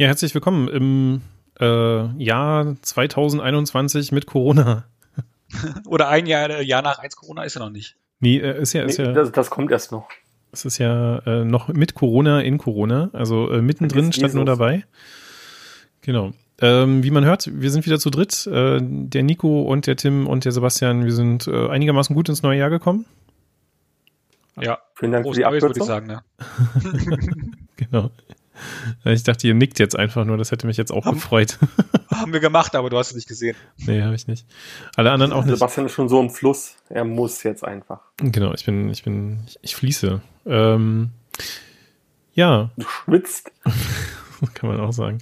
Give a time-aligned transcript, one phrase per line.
[0.00, 1.20] Ja, herzlich willkommen im
[1.60, 4.84] äh, Jahr 2021 mit Corona.
[5.86, 7.96] Oder ein Jahr, Jahr nach eins Corona ist ja noch nicht.
[8.18, 10.08] Nee, äh, ist ja, ist Nee, ja, das, das kommt erst noch.
[10.52, 14.86] es ist ja äh, noch mit Corona in Corona, also äh, mittendrin statt nur dabei.
[16.00, 16.32] Genau.
[16.62, 18.46] Ähm, wie man hört, wir sind wieder zu dritt.
[18.46, 22.42] Äh, der Nico und der Tim und der Sebastian, wir sind äh, einigermaßen gut ins
[22.42, 23.04] neue Jahr gekommen.
[24.58, 25.86] Ja, Vielen Dank groß für die Neues, würde ich Abkürzung.
[25.86, 26.06] sagen.
[26.06, 27.50] Ne?
[27.76, 28.10] Genau.
[29.04, 31.58] Ich dachte, ihr nickt jetzt einfach nur, das hätte mich jetzt auch Haben- gefreut.
[32.10, 33.56] Haben wir gemacht, aber du hast es nicht gesehen.
[33.78, 34.46] nee, habe ich nicht.
[34.96, 35.54] Alle anderen auch nicht.
[35.54, 36.76] Sebastian ist schon so im Fluss.
[36.88, 38.00] Er muss jetzt einfach.
[38.18, 40.20] Genau, ich bin, ich bin, ich, ich fließe.
[40.46, 41.10] Ähm,
[42.34, 43.52] ja, Du schwitzt.
[44.54, 45.18] kann man auch sagen.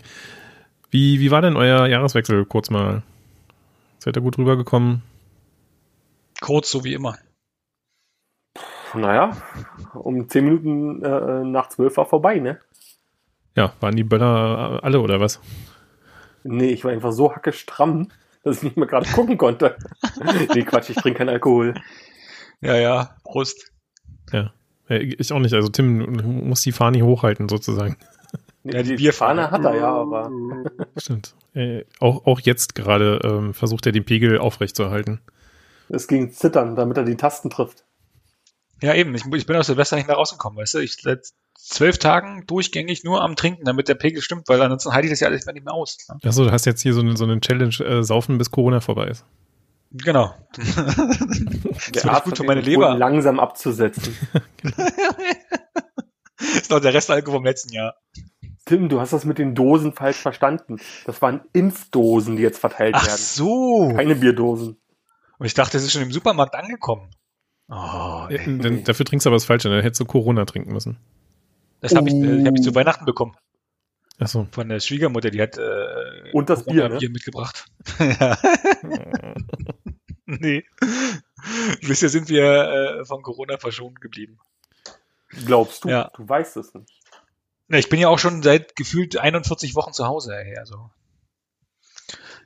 [0.91, 3.03] Wie, wie war denn euer Jahreswechsel kurz mal?
[3.99, 5.03] Seid ihr gut rübergekommen?
[6.41, 7.19] Kurz, so wie immer.
[8.95, 9.37] Naja,
[9.93, 12.59] um zehn Minuten äh, nach zwölf war vorbei, ne?
[13.57, 15.41] Ja, waren die Böller äh, alle oder was?
[16.45, 18.09] Nee, ich war einfach so hacke stramm,
[18.45, 19.77] dass ich nicht mehr gerade gucken konnte.
[20.55, 21.75] nee, Quatsch, ich trinke keinen Alkohol.
[22.61, 23.73] Ja, ja, Prost.
[24.33, 24.53] Ja.
[24.89, 25.55] Äh, Ich auch nicht.
[25.55, 27.97] Also Tim muss die Fahne hochhalten sozusagen.
[28.63, 29.51] Nee, Ja, die Bierfahne.
[29.51, 30.31] hat er ja, aber
[30.97, 31.35] Stimmt.
[31.55, 35.21] Äh, auch, auch jetzt gerade ähm, versucht er den Pegel aufrechtzuerhalten.
[35.89, 37.85] es ging zittern, damit er die Tasten trifft.
[38.83, 39.15] Ja, eben.
[39.17, 40.79] Ich, ich bin aus Silvester nicht mehr rausgekommen, weißt du?
[40.79, 45.07] Ich seit zwölf Tagen durchgängig nur am Trinken, damit der Pegel stimmt, weil ansonsten halte
[45.07, 45.99] ich das ja alles nicht mehr aus.
[46.09, 46.19] Ne?
[46.25, 49.09] Achso, du hast jetzt hier so eine, so eine Challenge, äh, saufen bis Corona vorbei
[49.09, 49.25] ist.
[49.91, 50.35] Genau.
[51.95, 52.95] Der Arzt für meine Leber.
[52.97, 54.15] langsam abzusetzen.
[56.39, 57.95] ist noch der Restalkohol vom letzten Jahr.
[58.67, 60.79] Tim, du hast das mit den Dosen falsch verstanden.
[61.07, 63.19] Das waren Impfdosen, die jetzt verteilt Ach werden.
[63.19, 63.93] so.
[63.97, 64.79] Keine Bierdosen.
[65.39, 67.11] Und ich dachte, es ist schon im Supermarkt angekommen.
[67.71, 70.99] Oh, denn, dafür trinkst du aber das Falsche, dann hättest du Corona trinken müssen.
[71.81, 73.37] Das habe ich, äh, hab ich zu Weihnachten bekommen.
[74.19, 74.49] Achso.
[74.51, 76.99] Von der Schwiegermutter, die hat äh, Und das Bier, ne?
[76.99, 77.67] Bier mitgebracht.
[77.99, 78.37] ja.
[80.27, 80.65] nee.
[81.87, 84.39] Bisher sind wir äh, von Corona verschont geblieben.
[85.47, 85.89] Glaubst du?
[85.89, 86.11] Ja.
[86.17, 86.93] Du weißt es nicht.
[87.69, 90.35] Ne, ich bin ja auch schon seit gefühlt 41 Wochen zu Hause.
[90.35, 90.91] Ey, also.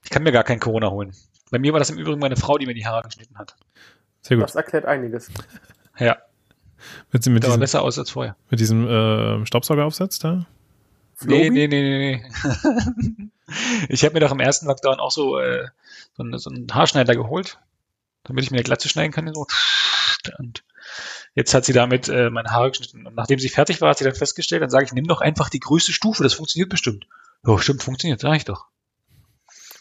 [0.05, 1.15] Ich kann mir gar kein Corona holen.
[1.51, 3.57] Bei mir war das im Übrigen meine Frau, die mir die Haare geschnitten hat.
[4.21, 4.45] Sehr gut.
[4.45, 5.31] Das erklärt einiges.
[5.99, 6.19] Ja,
[7.13, 8.37] Mit, mit das war diesem, besser aus als vorher.
[8.51, 10.47] mit diesem äh, Staubsaugeraufsatz da?
[11.25, 11.51] Nee, Flobi?
[11.51, 13.29] nee, nee, nee, nee.
[13.89, 15.69] ich habe mir doch im ersten Lockdown auch so, äh,
[16.17, 17.59] so, einen, so einen Haarschneider geholt,
[18.25, 19.33] damit ich mir eine Glatze schneiden kann.
[19.33, 19.47] So.
[20.39, 20.65] Und
[21.35, 23.07] jetzt hat sie damit äh, meine Haare geschnitten.
[23.07, 25.49] Und nachdem sie fertig war, hat sie dann festgestellt, dann sage ich, nimm doch einfach
[25.49, 27.07] die größte Stufe, das funktioniert bestimmt.
[27.47, 28.67] Ja, stimmt, funktioniert, sag ich doch.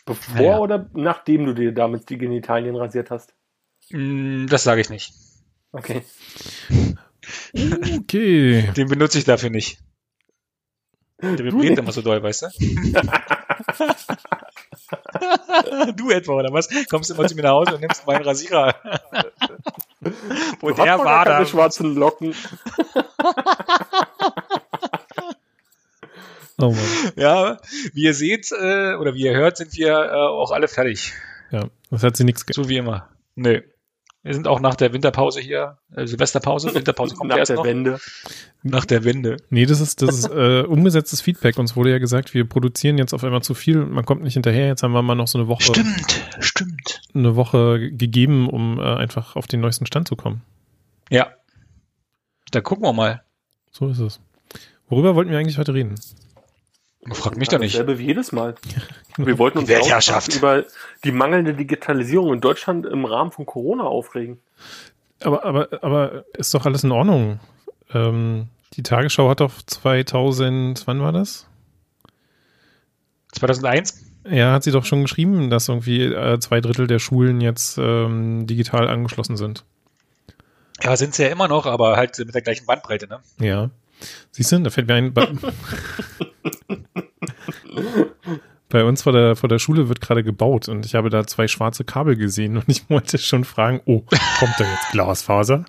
[0.05, 0.57] Bevor Naja.
[0.57, 3.33] oder nachdem du dir damit die Genitalien rasiert hast?
[3.91, 5.13] Mm, Das sage ich nicht.
[5.71, 6.03] Okay.
[7.53, 8.71] Okay.
[8.75, 9.79] Den benutze ich dafür nicht.
[11.21, 12.47] Der vibriert immer so doll, weißt du?
[15.95, 16.67] du etwa, oder was?
[16.89, 18.73] Kommst immer zu mir nach Hause und nimmst meinen Rasierer.
[20.59, 21.45] Wo der war da.
[21.45, 22.33] schwarzen Locken.
[26.57, 27.11] Oh Mann.
[27.15, 27.57] Ja,
[27.93, 31.11] wie ihr seht, äh, oder wie ihr hört, sind wir äh, auch alle fertig.
[31.49, 33.09] Ja, das hat sie nichts ge So wie immer.
[33.33, 33.63] Nee.
[34.23, 37.65] Wir sind auch nach der Winterpause hier, äh, Silvesterpause, Winterpause kommt Nach erst der noch.
[37.65, 37.99] Wende.
[38.61, 39.37] Nach der Wende.
[39.49, 41.57] Nee, das ist, das ist äh, umgesetztes Feedback.
[41.57, 44.67] Uns wurde ja gesagt, wir produzieren jetzt auf einmal zu viel, man kommt nicht hinterher.
[44.67, 47.01] Jetzt haben wir mal noch so eine Woche, Stimmt, stimmt.
[47.15, 50.43] eine Woche gegeben, um äh, einfach auf den neuesten Stand zu kommen.
[51.09, 51.31] Ja.
[52.51, 53.23] Da gucken wir mal.
[53.71, 54.19] So ist es.
[54.87, 55.95] Worüber wollten wir eigentlich heute reden?
[57.09, 57.73] Frag mich doch nicht.
[57.73, 58.55] Dasselbe wie jedes Mal.
[59.17, 60.65] Wir wollten uns auch über
[61.03, 64.39] die mangelnde Digitalisierung in Deutschland im Rahmen von Corona aufregen.
[65.23, 67.39] Aber, aber, aber ist doch alles in Ordnung.
[67.93, 71.47] Ähm, die Tagesschau hat doch 2000, wann war das?
[73.33, 74.05] 2001?
[74.29, 78.45] Ja, hat sie doch schon geschrieben, dass irgendwie äh, zwei Drittel der Schulen jetzt ähm,
[78.45, 79.65] digital angeschlossen sind.
[80.83, 83.19] Ja, sind sie ja immer noch, aber halt mit der gleichen Bandbreite, ne?
[83.39, 83.69] Ja.
[84.31, 85.13] Siehst du, da fällt mir ein.
[85.13, 85.27] Bei,
[88.69, 91.47] bei uns vor der, vor der Schule wird gerade gebaut und ich habe da zwei
[91.47, 94.01] schwarze Kabel gesehen und ich wollte schon fragen, oh,
[94.39, 95.65] kommt da jetzt Glasfaser?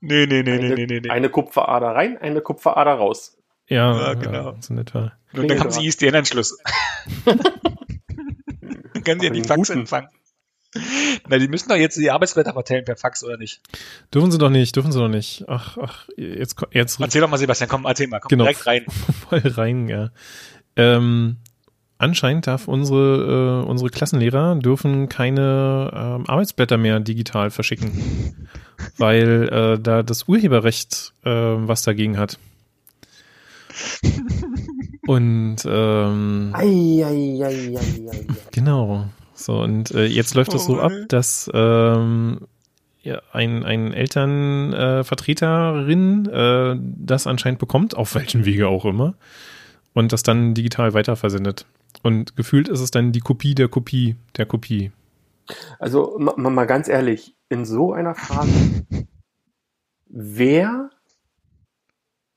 [0.00, 3.38] Nee, nee, nee, Eine, eine Kupferader rein, eine Kupferader raus.
[3.68, 4.50] Ja, Ja, genau.
[4.50, 5.12] Ja, so in etwa.
[5.32, 6.58] Und dann haben sie ISDN-Anschluss.
[7.24, 7.38] dann
[9.04, 10.08] können sie ja die Den Fax empfangen.
[11.28, 13.60] Na, die müssen doch jetzt die Arbeitsblätter verteilen per Fax, oder nicht?
[14.12, 15.44] Dürfen sie doch nicht, dürfen sie doch nicht.
[15.48, 18.44] Ach, ach, jetzt, jetzt Erzähl doch mal, Sebastian, komm, erzähl mal, komm Genau.
[18.44, 18.84] direkt rein.
[19.28, 20.10] voll rein, ja.
[20.76, 21.36] Ähm,
[21.98, 28.48] anscheinend darf unsere, äh, unsere Klassenlehrer dürfen keine ähm, Arbeitsblätter mehr digital verschicken,
[28.98, 32.38] weil äh, da das Urheberrecht äh, was dagegen hat.
[35.06, 36.64] Und ähm, Ei,
[37.04, 38.26] ei, ei, ei, ei, ei.
[38.52, 39.08] genau.
[39.34, 42.46] So, und äh, jetzt läuft es so Oh, ab, dass ähm,
[43.02, 49.14] ja, ein, ein Elternvertreterin äh, äh, das anscheinend bekommt, auf welchen Wege auch immer,
[49.92, 51.66] und das dann digital weiterversendet.
[52.02, 54.92] Und gefühlt ist es dann die Kopie der Kopie der Kopie.
[55.78, 58.86] Also ma, ma- mal ganz ehrlich, in so einer Phase,
[60.08, 60.90] wer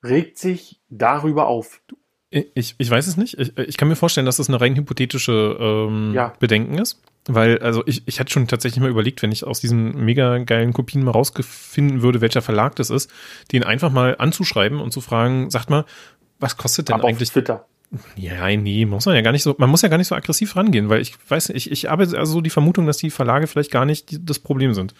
[0.03, 1.81] regt sich darüber auf?
[2.29, 3.39] Ich, ich weiß es nicht.
[3.39, 6.33] Ich, ich kann mir vorstellen, dass das eine rein hypothetische ähm, Ja.
[6.39, 6.99] Bedenken ist.
[7.29, 10.73] Weil, also ich, ich hatte schon tatsächlich mal überlegt, wenn ich aus diesen mega geilen
[10.73, 13.11] Kopien mal rausfinden würde, welcher Verlag das ist,
[13.51, 15.85] den einfach mal anzuschreiben und zu fragen, sagt mal,
[16.39, 17.65] was kostet denn Aber auf eigentlich Twitter.
[18.15, 20.55] Ja, nee, muss man ja gar nicht so, man muss ja gar nicht so aggressiv
[20.55, 23.71] rangehen, weil ich weiß, ich, ich habe also so die Vermutung, dass die Verlage vielleicht
[23.71, 24.93] gar nicht die, das Problem sind.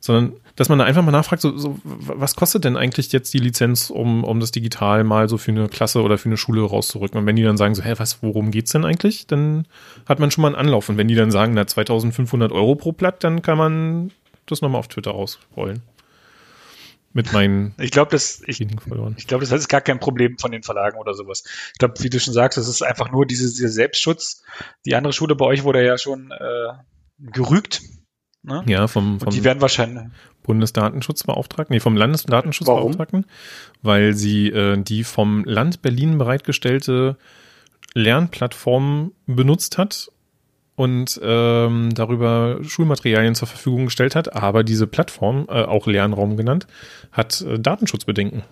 [0.00, 3.38] Sondern, dass man da einfach mal nachfragt, so, so, was kostet denn eigentlich jetzt die
[3.38, 7.18] Lizenz, um, um das digital mal so für eine Klasse oder für eine Schule rauszurücken?
[7.18, 9.26] Und wenn die dann sagen so, hä, was, worum geht's denn eigentlich?
[9.26, 9.66] Dann
[10.06, 10.88] hat man schon mal einen Anlauf.
[10.88, 14.12] Und wenn die dann sagen, na, 2500 Euro pro Blatt, dann kann man
[14.46, 15.82] das nochmal auf Twitter ausrollen.
[17.12, 20.62] Mit meinen Ich glaube, das, ich, ich glaube, das ist gar kein Problem von den
[20.62, 21.42] Verlagen oder sowas.
[21.72, 24.42] Ich glaube, wie du schon sagst, das ist einfach nur diese, dieser Selbstschutz.
[24.84, 26.72] Die andere Schule bei euch wurde ja schon äh,
[27.18, 27.80] gerügt.
[28.42, 28.62] Ne?
[28.66, 30.04] Ja, vom, Und vom die werden wahrscheinlich,
[30.44, 33.26] Bundesdatenschutzbeauftragten, nee, vom Landesdatenschutzbeauftragten,
[33.82, 37.16] weil sie äh, die vom Land Berlin bereitgestellte
[37.94, 40.10] Lernplattform benutzt hat
[40.76, 46.66] und ähm, darüber Schulmaterialien zur Verfügung gestellt hat, aber diese Plattform, äh, auch Lernraum genannt,
[47.12, 48.44] hat äh, Datenschutzbedenken.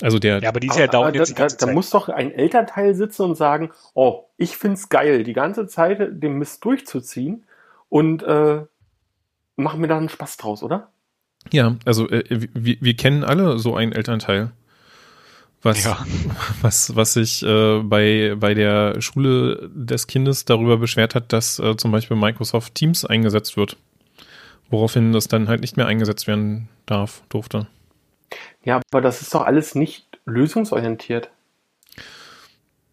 [0.00, 1.66] Also der, ja, aber die ist ja Aber- dauernd aber jetzt die da, ganze da,
[1.66, 5.98] da muss doch ein Elternteil sitzen und sagen, oh, ich find's geil, die ganze Zeit
[6.22, 7.44] den Mist durchzuziehen
[7.88, 8.62] und äh,
[9.58, 10.90] machen mir da einen Spaß draus, oder?
[11.52, 14.50] ja, also äh, wir, wir kennen alle so einen Elternteil.
[15.62, 15.98] Was, Ja.
[16.62, 21.76] was, was sich äh, bei, bei der Schule des Kindes darüber beschwert hat, dass äh,
[21.76, 23.76] zum Beispiel Microsoft Teams eingesetzt wird.
[24.70, 27.66] Woraufhin das dann halt nicht mehr eingesetzt werden darf, durfte.
[28.62, 31.30] Ja, aber das ist doch alles nicht lösungsorientiert.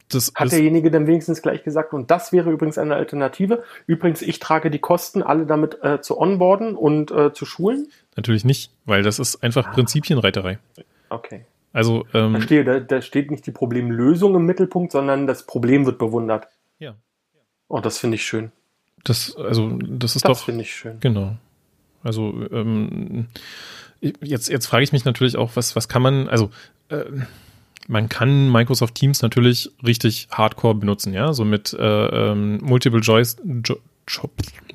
[0.10, 3.64] Das Hat derjenige dann wenigstens gleich gesagt, und das wäre übrigens eine Alternative.
[3.88, 7.88] Übrigens, ich trage die Kosten, alle damit äh, zu onboarden und äh, zu schulen.
[8.16, 10.60] natürlich nicht, weil das ist einfach Prinzipienreiterei.
[11.10, 11.46] Okay.
[11.74, 15.86] Also, Da, ähm, steht, da, da steht nicht die Problemlösung im Mittelpunkt, sondern das Problem
[15.86, 16.48] wird bewundert.
[16.80, 16.96] Ja.
[17.68, 18.52] Oh, das finde ich schön.
[19.04, 21.00] das, also, das ist Das doch, finde ich schön.
[21.00, 21.36] Genau.
[22.04, 23.28] Also ähm,
[24.00, 26.52] jetzt, jetzt frage ich mich natürlich auch, was, was kann man, also
[26.90, 27.04] äh,
[27.88, 33.38] man kann Microsoft Teams natürlich richtig hardcore benutzen, ja, so mit äh, ähm, Multiple Choice,
[33.66, 33.78] jo,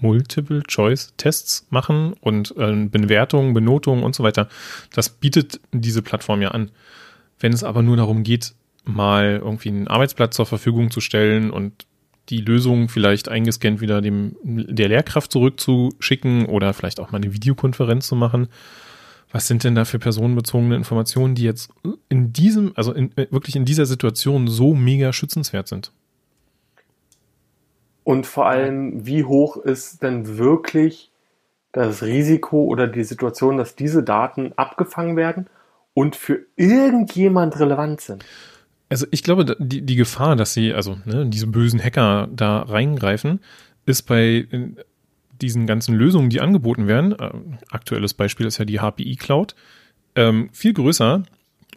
[0.01, 4.49] Multiple Choice Tests machen und äh, Bewertungen, Benotungen und so weiter.
[4.93, 6.71] Das bietet diese Plattform ja an.
[7.39, 8.55] Wenn es aber nur darum geht,
[8.85, 11.87] mal irgendwie einen Arbeitsplatz zur Verfügung zu stellen und
[12.29, 18.07] die Lösung vielleicht eingescannt wieder dem der Lehrkraft zurückzuschicken oder vielleicht auch mal eine Videokonferenz
[18.07, 18.49] zu machen.
[19.33, 21.71] Was sind denn da für personenbezogene Informationen, die jetzt
[22.09, 25.93] in diesem, also in, wirklich in dieser Situation so mega schützenswert sind?
[28.03, 31.11] Und vor allem, wie hoch ist denn wirklich
[31.73, 35.47] das Risiko oder die Situation, dass diese Daten abgefangen werden
[35.95, 38.25] und für irgendjemand relevant sind?
[38.89, 43.41] Also ich glaube, die, die Gefahr, dass sie, also ne, diese bösen Hacker da reingreifen,
[43.87, 44.75] ist bei äh,
[45.43, 47.31] diesen ganzen Lösungen, die angeboten werden, äh,
[47.71, 49.55] aktuelles Beispiel ist ja die HPI Cloud,
[50.15, 51.23] ähm, viel größer,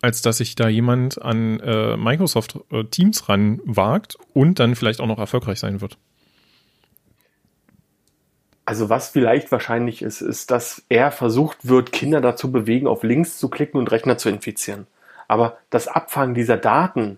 [0.01, 5.08] als dass sich da jemand an äh, Microsoft äh, Teams ranwagt und dann vielleicht auch
[5.08, 5.98] noch erfolgreich sein wird.
[8.65, 13.38] Also was vielleicht wahrscheinlich ist, ist, dass er versucht wird, Kinder dazu bewegen, auf Links
[13.38, 14.88] zu klicken und Rechner zu infizieren.
[15.27, 17.17] Aber das Abfangen dieser Daten,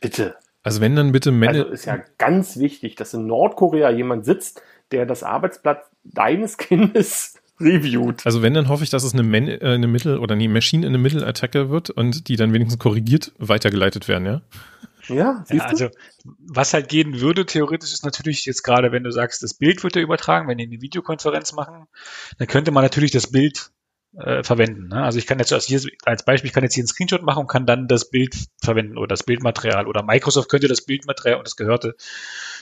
[0.00, 0.36] bitte.
[0.62, 4.62] Also wenn dann bitte Männer, Also ist ja ganz wichtig, dass in Nordkorea jemand sitzt,
[4.92, 8.24] der das Arbeitsblatt deines Kindes reviewt.
[8.26, 10.84] also wenn dann hoffe ich, dass es eine, Man äh, eine Mittel- oder eine Machine
[10.86, 14.42] in eine Mittelattacke wird und die dann wenigstens korrigiert weitergeleitet werden, ja?
[15.08, 15.70] Ja, siehst Ja, du?
[15.70, 15.88] also,
[16.38, 19.96] was halt gehen würde, theoretisch, ist natürlich jetzt gerade, wenn du sagst, das Bild wird
[19.96, 21.86] ja übertragen, wenn die eine Videokonferenz machen,
[22.38, 23.70] dann könnte man natürlich das Bild
[24.16, 24.88] äh, verwenden.
[24.88, 25.02] Ne?
[25.02, 27.40] Also ich kann jetzt als, hier, als Beispiel, ich kann jetzt hier einen Screenshot machen
[27.40, 31.46] und kann dann das Bild verwenden oder das Bildmaterial oder Microsoft könnte das Bildmaterial und
[31.46, 31.94] das Gehörte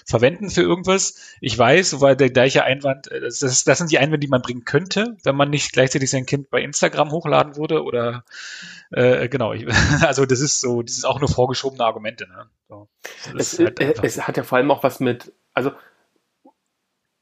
[0.06, 1.36] verwenden für irgendwas.
[1.40, 4.42] Ich weiß, weil der gleiche Einwand, äh, das, das, das sind die Einwände, die man
[4.42, 8.24] bringen könnte, wenn man nicht gleichzeitig sein Kind bei Instagram hochladen würde oder
[8.92, 9.52] äh, genau.
[9.52, 9.66] Ich,
[10.02, 12.28] also das ist so, das ist auch nur vorgeschobene Argumente.
[12.28, 12.46] Ne?
[12.68, 12.88] So.
[13.32, 15.72] Das Es, ist halt äh, es hat ja vor allem auch was mit, also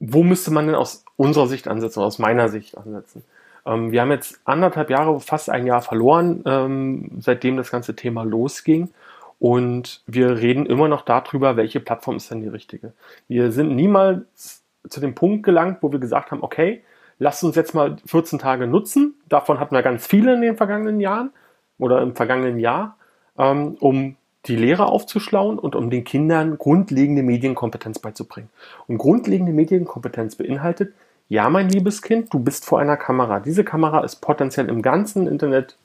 [0.01, 3.25] wo müsste man denn aus unserer Sicht ansetzen, aus meiner Sicht ansetzen?
[3.67, 8.25] Ähm, wir haben jetzt anderthalb Jahre, fast ein Jahr verloren, ähm, seitdem das ganze Thema
[8.25, 8.91] losging.
[9.39, 12.93] Und wir reden immer noch darüber, welche Plattform ist denn die richtige.
[13.29, 16.83] Wir sind niemals zu dem Punkt gelangt, wo wir gesagt haben, okay,
[17.19, 19.15] lasst uns jetzt mal 14 Tage nutzen.
[19.29, 21.31] Davon hatten wir ganz viele in den vergangenen Jahren
[21.79, 22.97] oder im vergangenen Jahr,
[23.39, 28.49] ähm, um die Lehrer aufzuschlauen und um den Kindern grundlegende Medienkompetenz beizubringen.
[28.87, 30.95] Und grundlegende Medienkompetenz beinhaltet,
[31.29, 33.41] ja, mein liebes Kind, du bist vor einer Kamera.
[33.41, 35.77] Diese Kamera ist potenziell im ganzen Internet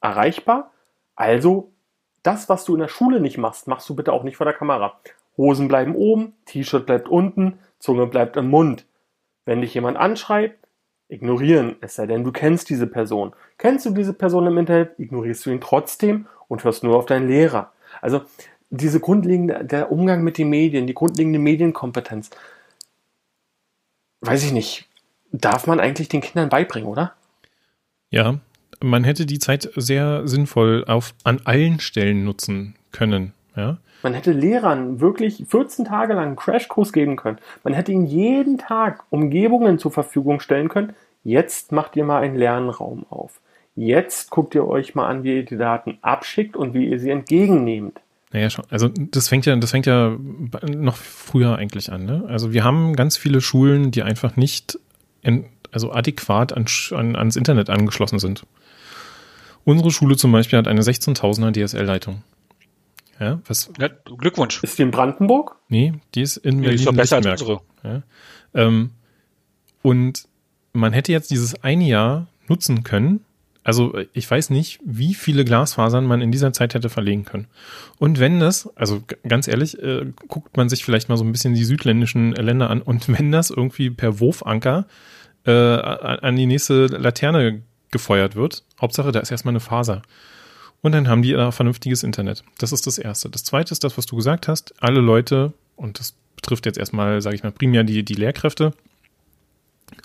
[0.00, 0.70] erreichbar.
[1.14, 1.70] Also,
[2.22, 4.54] das, was du in der Schule nicht machst, machst du bitte auch nicht vor der
[4.54, 4.98] Kamera.
[5.36, 8.86] Hosen bleiben oben, T-Shirt bleibt unten, Zunge bleibt im Mund.
[9.44, 10.66] Wenn dich jemand anschreibt,
[11.08, 13.34] ignorieren, es sei denn, du kennst diese Person.
[13.58, 17.28] Kennst du diese Person im Internet, ignorierst du ihn trotzdem und hörst nur auf deinen
[17.28, 17.72] Lehrer.
[18.00, 18.22] Also
[18.70, 22.30] diese grundlegende, der Umgang mit den Medien, die grundlegende Medienkompetenz,
[24.26, 24.86] weiß ich nicht,
[25.32, 27.14] darf man eigentlich den Kindern beibringen, oder?
[28.10, 28.38] Ja,
[28.82, 33.32] man hätte die Zeit sehr sinnvoll auf, an allen Stellen nutzen können.
[33.56, 33.78] Ja?
[34.02, 37.38] Man hätte Lehrern wirklich 14 Tage lang einen Crashkurs geben können.
[37.62, 40.94] Man hätte ihnen jeden Tag Umgebungen zur Verfügung stellen können.
[41.22, 43.40] Jetzt macht ihr mal einen Lernraum auf.
[43.76, 47.10] Jetzt guckt ihr euch mal an, wie ihr die Daten abschickt und wie ihr sie
[47.10, 48.00] entgegennehmt.
[48.34, 48.64] Naja, schon.
[48.68, 50.18] Also das fängt ja, das fängt ja
[50.66, 52.04] noch früher eigentlich an.
[52.04, 52.24] Ne?
[52.26, 54.76] Also wir haben ganz viele Schulen, die einfach nicht
[55.22, 58.44] in, also adäquat an, an, ans Internet angeschlossen sind.
[59.62, 62.24] Unsere Schule zum Beispiel hat eine 16.000er DSL-Leitung.
[63.20, 63.70] Ja, was?
[63.78, 63.86] Ja,
[64.18, 64.64] Glückwunsch.
[64.64, 65.54] Ist die in Brandenburg?
[65.68, 66.70] Nee, die ist in Berlin.
[66.70, 67.60] Die ist doch besser als unsere.
[67.84, 68.02] Ja.
[68.52, 68.90] Ähm,
[69.82, 70.26] und
[70.72, 73.24] man hätte jetzt dieses eine Jahr nutzen können.
[73.64, 77.46] Also ich weiß nicht, wie viele Glasfasern man in dieser Zeit hätte verlegen können.
[77.98, 81.54] Und wenn das, also ganz ehrlich, äh, guckt man sich vielleicht mal so ein bisschen
[81.54, 84.86] die südländischen Länder an und wenn das irgendwie per Wurfanker
[85.46, 90.02] äh, an die nächste Laterne gefeuert wird, Hauptsache da ist erstmal eine Faser.
[90.82, 92.44] Und dann haben die da vernünftiges Internet.
[92.58, 93.30] Das ist das Erste.
[93.30, 94.74] Das Zweite ist das, was du gesagt hast.
[94.82, 98.74] Alle Leute, und das betrifft jetzt erstmal, sage ich mal, primär die, die Lehrkräfte,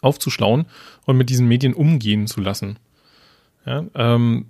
[0.01, 0.67] aufzuschlauen
[1.05, 2.79] und mit diesen Medien umgehen zu lassen.
[3.65, 4.45] Ja, ähm,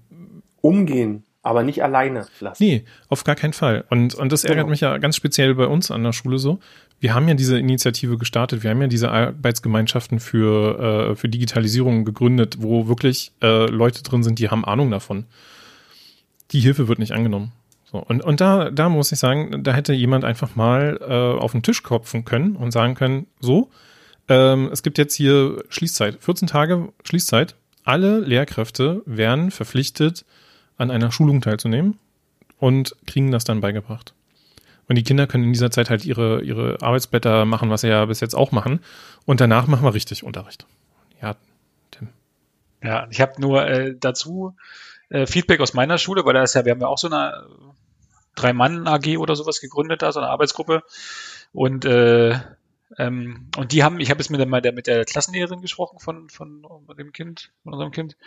[0.62, 2.64] umgehen, aber nicht alleine lassen.
[2.64, 3.86] Nee, auf gar keinen Fall.
[3.90, 4.70] Und, und das ärgert genau.
[4.70, 6.60] mich ja ganz speziell bei uns an der Schule so.
[7.00, 12.06] Wir haben ja diese Initiative gestartet, wir haben ja diese Arbeitsgemeinschaften für, äh, für Digitalisierung
[12.06, 15.26] gegründet, wo wirklich äh, Leute drin sind, die haben Ahnung davon
[16.52, 17.52] die Hilfe wird nicht angenommen.
[17.92, 21.54] So, und, und da, da muss ich sagen, da hätte jemand einfach mal äh, auf
[21.54, 23.70] den Tisch klopfen können und sagen können, so,
[24.28, 27.56] ähm, es gibt jetzt hier Schließzeit, 14 Tage Schließzeit.
[27.84, 30.26] Alle Lehrkräfte werden verpflichtet,
[30.78, 32.00] an einer Schulung teilzunehmen
[32.58, 34.14] und kriegen das dann beigebracht.
[34.88, 38.06] Und die Kinder können in dieser Zeit halt ihre, ihre Arbeitsblätter machen, was sie ja
[38.06, 38.80] bis jetzt auch machen.
[39.26, 40.66] Und danach machen wir richtig Unterricht.
[41.22, 41.36] Ja,
[41.92, 42.08] Tim.
[42.82, 44.56] Ja, ich habe nur äh, dazu
[45.10, 47.46] äh, Feedback aus meiner Schule, weil da ist ja, wir haben ja auch so eine
[48.36, 50.82] Drei-Mann-AG oder sowas gegründet, da so eine Arbeitsgruppe.
[51.54, 52.40] Und äh,
[52.98, 56.64] ähm, und die haben, ich habe jetzt mit der, mit der Klassenlehrerin gesprochen von, von
[56.98, 58.18] dem Kind, von unserem Kind.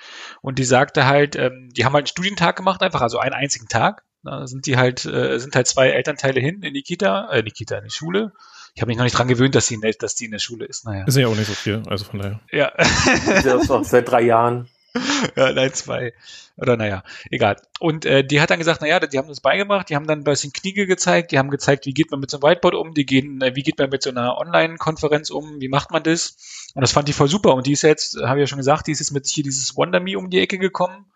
[0.40, 3.69] Und die sagte halt, ähm, die haben halt einen Studientag gemacht, einfach, also einen einzigen
[3.69, 4.04] Tag.
[4.23, 7.45] Da sind die halt, äh, sind halt zwei Elternteile hin in die Kita, äh, in
[7.45, 8.33] die Kita, in die Schule.
[8.75, 10.85] Ich habe mich noch nicht dran gewöhnt, dass die, dass die in der Schule ist.
[10.85, 11.04] Naja.
[11.04, 12.40] Ist ja auch nicht so viel, also von daher.
[12.52, 12.73] Ja.
[12.76, 14.69] das ist auch seit drei Jahren.
[15.37, 16.13] ja, nein, zwei.
[16.57, 17.57] Oder naja, egal.
[17.81, 20.25] Und äh, die hat dann gesagt, naja, die haben das beigebracht, die haben dann ein
[20.25, 23.07] bisschen Kniege gezeigt, die haben gezeigt, wie geht man mit so einem Whiteboard um, die
[23.07, 26.71] gehen, äh, wie geht man mit so einer Online-Konferenz um, wie macht man das?
[26.75, 27.55] Und das fand ich voll super.
[27.55, 29.77] Und die ist jetzt, habe ich ja schon gesagt, die ist jetzt mit hier dieses
[29.77, 31.07] WonderMe um die Ecke gekommen,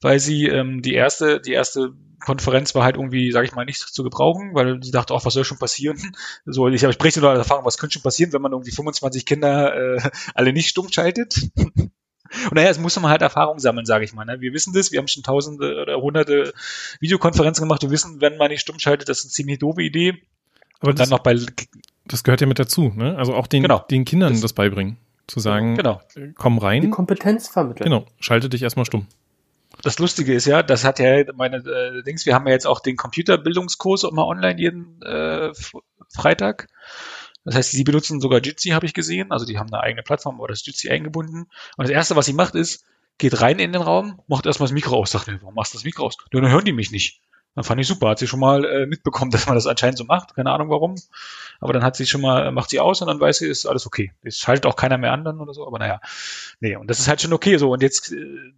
[0.00, 1.94] weil sie ähm, die erste, die erste
[2.24, 5.34] Konferenz war halt irgendwie, sage ich mal, nicht zu gebrauchen, weil sie dachte, auch was
[5.34, 5.98] soll schon passieren?
[6.46, 9.24] So, ich habe ich spreche nur Erfahrung, was könnte schon passieren, wenn man irgendwie 25
[9.24, 11.48] Kinder äh, alle nicht stumm schaltet?
[12.44, 14.24] Und naja, es muss man halt Erfahrung sammeln, sage ich mal.
[14.24, 14.40] Ne?
[14.40, 16.52] Wir wissen das, wir haben schon tausende oder hunderte
[17.00, 17.82] Videokonferenzen gemacht.
[17.82, 20.22] Wir wissen, wenn man nicht stumm schaltet, das ist eine ziemlich doofe Idee.
[20.80, 21.36] Aber das, dann noch bei
[22.06, 23.16] das gehört ja mit dazu, ne?
[23.16, 23.78] Also auch den, genau.
[23.90, 24.98] den Kindern das, das beibringen.
[25.26, 26.02] Zu sagen, genau.
[26.34, 26.82] komm rein.
[26.82, 27.84] Die Kompetenz vermitteln.
[27.84, 29.06] Genau, schalte dich erstmal stumm.
[29.82, 32.80] Das Lustige ist ja, das hat ja meine äh, Dings, wir haben ja jetzt auch
[32.80, 35.50] den Computerbildungskurs immer online jeden äh,
[36.10, 36.68] Freitag.
[37.44, 39.30] Das heißt, sie benutzen sogar Jitsi, habe ich gesehen.
[39.30, 41.46] Also die haben eine eigene Plattform, aber das Jitsi eingebunden.
[41.76, 42.84] Und das Erste, was sie macht, ist,
[43.18, 45.10] geht rein in den Raum, macht erstmal das Mikro aus.
[45.10, 46.16] Sagt, warum machst du das Mikro aus?
[46.30, 47.20] Dann hören die mich nicht.
[47.54, 48.08] Dann fand ich super.
[48.08, 50.34] Hat sie schon mal äh, mitbekommen, dass man das anscheinend so macht.
[50.34, 50.96] Keine Ahnung warum.
[51.60, 53.86] Aber dann hat sie schon mal, macht sie aus und dann weiß sie, ist alles
[53.86, 54.12] okay.
[54.22, 55.66] Es schaltet auch keiner mehr an dann oder so.
[55.66, 56.00] Aber naja.
[56.60, 57.72] Nee, und das ist halt schon okay so.
[57.72, 58.52] Und jetzt äh,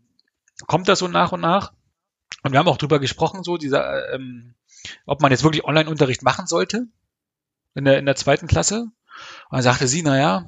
[0.66, 1.72] kommt das so nach und nach.
[2.42, 4.54] Und wir haben auch drüber gesprochen, so dieser, ähm,
[5.04, 6.86] ob man jetzt wirklich Online-Unterricht machen sollte
[7.76, 8.82] in der, in der zweiten Klasse.
[8.82, 8.92] Und
[9.52, 10.46] dann sagte sie, naja,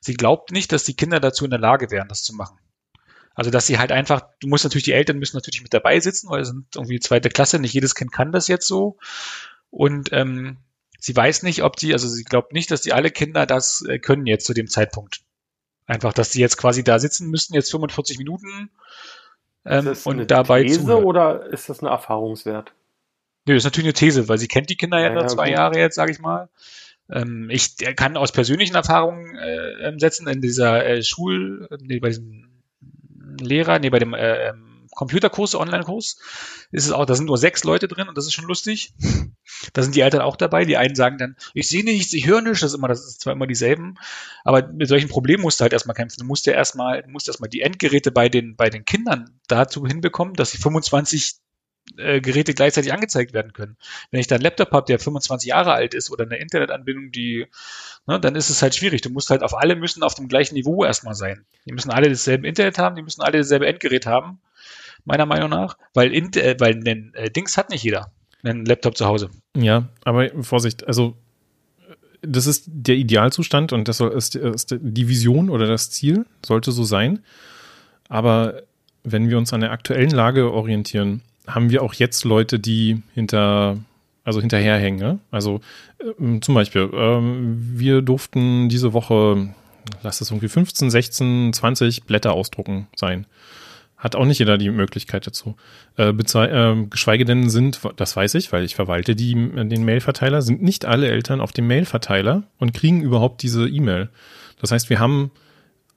[0.00, 2.58] sie glaubt nicht, dass die Kinder dazu in der Lage wären, das zu machen.
[3.34, 6.28] Also, dass sie halt einfach, du musst natürlich, die Eltern müssen natürlich mit dabei sitzen,
[6.28, 8.98] weil es sind irgendwie zweite Klasse, nicht jedes Kind kann das jetzt so.
[9.70, 10.58] Und ähm,
[10.98, 13.98] sie weiß nicht, ob die, also sie glaubt nicht, dass die alle Kinder das äh,
[13.98, 15.22] können jetzt zu dem Zeitpunkt.
[15.86, 18.70] Einfach, dass die jetzt quasi da sitzen müssten, jetzt 45 Minuten
[19.64, 21.04] ähm, ist das und eine dabei These zuhören.
[21.04, 22.74] oder ist das ein Erfahrungswert?
[23.46, 25.48] Nö, das ist natürlich eine These, weil sie kennt die Kinder ja, ja nur zwei
[25.48, 25.56] gut.
[25.56, 26.48] Jahre jetzt, sage ich mal.
[27.10, 32.08] Ähm, ich kann aus persönlichen Erfahrungen äh, ähm, setzen in dieser äh, Schul, nee, bei
[32.08, 32.62] diesem
[33.40, 36.18] Lehrer, nee, bei dem äh, ähm, Computerkurs, Online-Kurs,
[36.72, 38.92] ist es auch, da sind nur sechs Leute drin und das ist schon lustig.
[39.74, 40.64] Da sind die Eltern auch dabei.
[40.64, 43.20] Die einen sagen dann, ich sehe nichts, ich höre nichts, das ist immer, das ist
[43.20, 43.96] zwar immer dieselben,
[44.42, 46.20] aber mit solchen Problemen musst du halt erstmal kämpfen.
[46.20, 50.34] Du musst ja erstmal, musst erstmal die Endgeräte bei den, bei den Kindern dazu hinbekommen,
[50.34, 51.40] dass sie 25
[51.96, 53.76] äh, Geräte gleichzeitig angezeigt werden können.
[54.10, 57.46] Wenn ich da einen Laptop habe, der 25 Jahre alt ist oder eine Internetanbindung, die,
[58.06, 59.02] ne, dann ist es halt schwierig.
[59.02, 61.44] Du musst halt auf alle müssen auf dem gleichen Niveau erstmal sein.
[61.66, 64.40] Die müssen alle dasselbe Internet haben, die müssen alle dasselbe Endgerät haben,
[65.04, 69.06] meiner Meinung nach, weil, äh, weil ein äh, Dings hat nicht jeder, einen Laptop zu
[69.06, 69.30] Hause.
[69.56, 71.16] Ja, aber Vorsicht, also
[72.22, 76.84] das ist der Idealzustand und das ist, ist die Vision oder das Ziel, sollte so
[76.84, 77.20] sein.
[78.08, 78.62] Aber
[79.04, 83.78] wenn wir uns an der aktuellen Lage orientieren, haben wir auch jetzt Leute, die hinter,
[84.24, 85.00] also hinterherhängen.
[85.00, 85.18] Ne?
[85.30, 85.60] Also
[86.18, 89.54] ähm, zum Beispiel, ähm, wir durften diese Woche,
[90.02, 93.26] lass es irgendwie 15, 16, 20 Blätter ausdrucken sein.
[93.96, 95.56] Hat auch nicht jeder die Möglichkeit dazu.
[95.96, 100.62] Äh, äh, geschweige denn sind, das weiß ich, weil ich verwalte die, den Mailverteiler, sind
[100.62, 104.08] nicht alle Eltern auf dem Mailverteiler und kriegen überhaupt diese E-Mail.
[104.58, 105.30] Das heißt, wir haben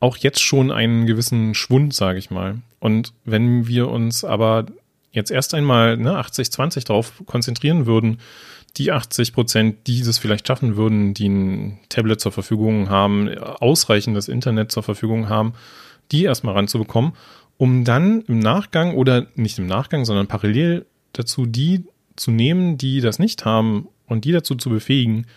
[0.01, 2.57] auch jetzt schon einen gewissen Schwund, sage ich mal.
[2.81, 4.65] Und wenn wir uns aber
[5.13, 8.19] jetzt erst einmal ne, 80-20 drauf konzentrieren würden,
[8.77, 14.27] die 80 Prozent, die das vielleicht schaffen würden, die ein Tablet zur Verfügung haben, ausreichendes
[14.27, 15.53] Internet zur Verfügung haben,
[16.11, 17.13] die erstmal ranzubekommen,
[17.57, 22.99] um dann im Nachgang oder nicht im Nachgang, sondern parallel dazu die zu nehmen, die
[22.99, 25.27] das nicht haben und die dazu zu befähigen,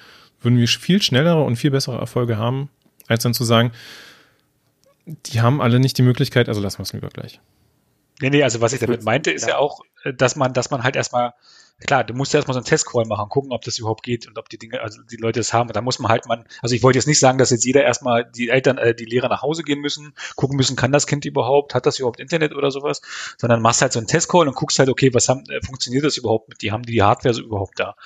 [0.41, 2.71] würden wir viel schnellere und viel bessere Erfolge haben,
[3.07, 3.73] als dann zu sagen,
[5.27, 7.41] die haben alle nicht die Möglichkeit, also lassen wir es lieber gleich.
[8.21, 9.51] Nee, nee, also was ich damit meinte, ist ja.
[9.51, 11.35] ja auch, äh, dass man, dass man halt erstmal,
[11.87, 14.39] klar, du musst ja erstmal so einen Testcall machen, gucken, ob das überhaupt geht und
[14.39, 15.69] ob die Dinge, also die Leute es haben.
[15.69, 17.85] Und da muss man halt man, also ich wollte jetzt nicht sagen, dass jetzt jeder
[17.85, 21.27] erstmal die Eltern, äh, die Lehrer nach Hause gehen müssen, gucken müssen, kann das Kind
[21.27, 23.03] überhaupt, hat das überhaupt Internet oder sowas,
[23.37, 26.17] sondern machst halt so einen Testcall und guckst halt, okay, was haben, äh, funktioniert das
[26.17, 27.97] überhaupt mit, die haben die, die Hardware so überhaupt da.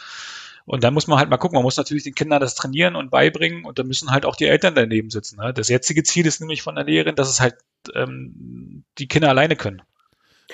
[0.66, 3.10] Und dann muss man halt mal gucken, man muss natürlich den Kindern das trainieren und
[3.10, 5.40] beibringen und da müssen halt auch die Eltern daneben sitzen.
[5.40, 5.52] Ne?
[5.52, 7.56] Das jetzige Ziel ist nämlich von der Lehrerin, dass es halt
[7.94, 9.82] ähm, die Kinder alleine können.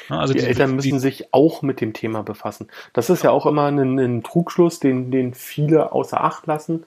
[0.09, 2.69] Also die, die Eltern müssen die, sich auch mit dem Thema befassen.
[2.93, 6.85] Das ist ja auch immer ein, ein Trugschluss, den, den viele außer Acht lassen.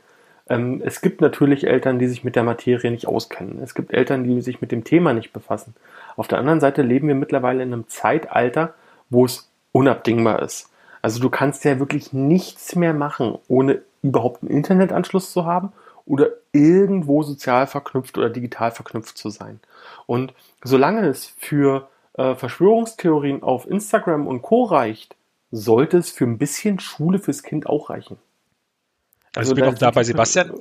[0.50, 3.62] Ähm, es gibt natürlich Eltern, die sich mit der Materie nicht auskennen.
[3.62, 5.76] Es gibt Eltern, die sich mit dem Thema nicht befassen.
[6.16, 8.74] Auf der anderen Seite leben wir mittlerweile in einem Zeitalter,
[9.10, 10.70] wo es unabdingbar ist.
[11.02, 15.72] Also du kannst ja wirklich nichts mehr machen, ohne überhaupt einen Internetanschluss zu haben
[16.06, 19.60] oder irgendwo sozial verknüpft oder digital verknüpft zu sein.
[20.08, 24.64] Und solange es für äh, Verschwörungstheorien auf Instagram und Co.
[24.64, 25.16] reicht,
[25.52, 28.18] sollte es für ein bisschen Schule fürs Kind auch reichen.
[29.36, 30.52] Also, also ich bin auch da bei Sebastian,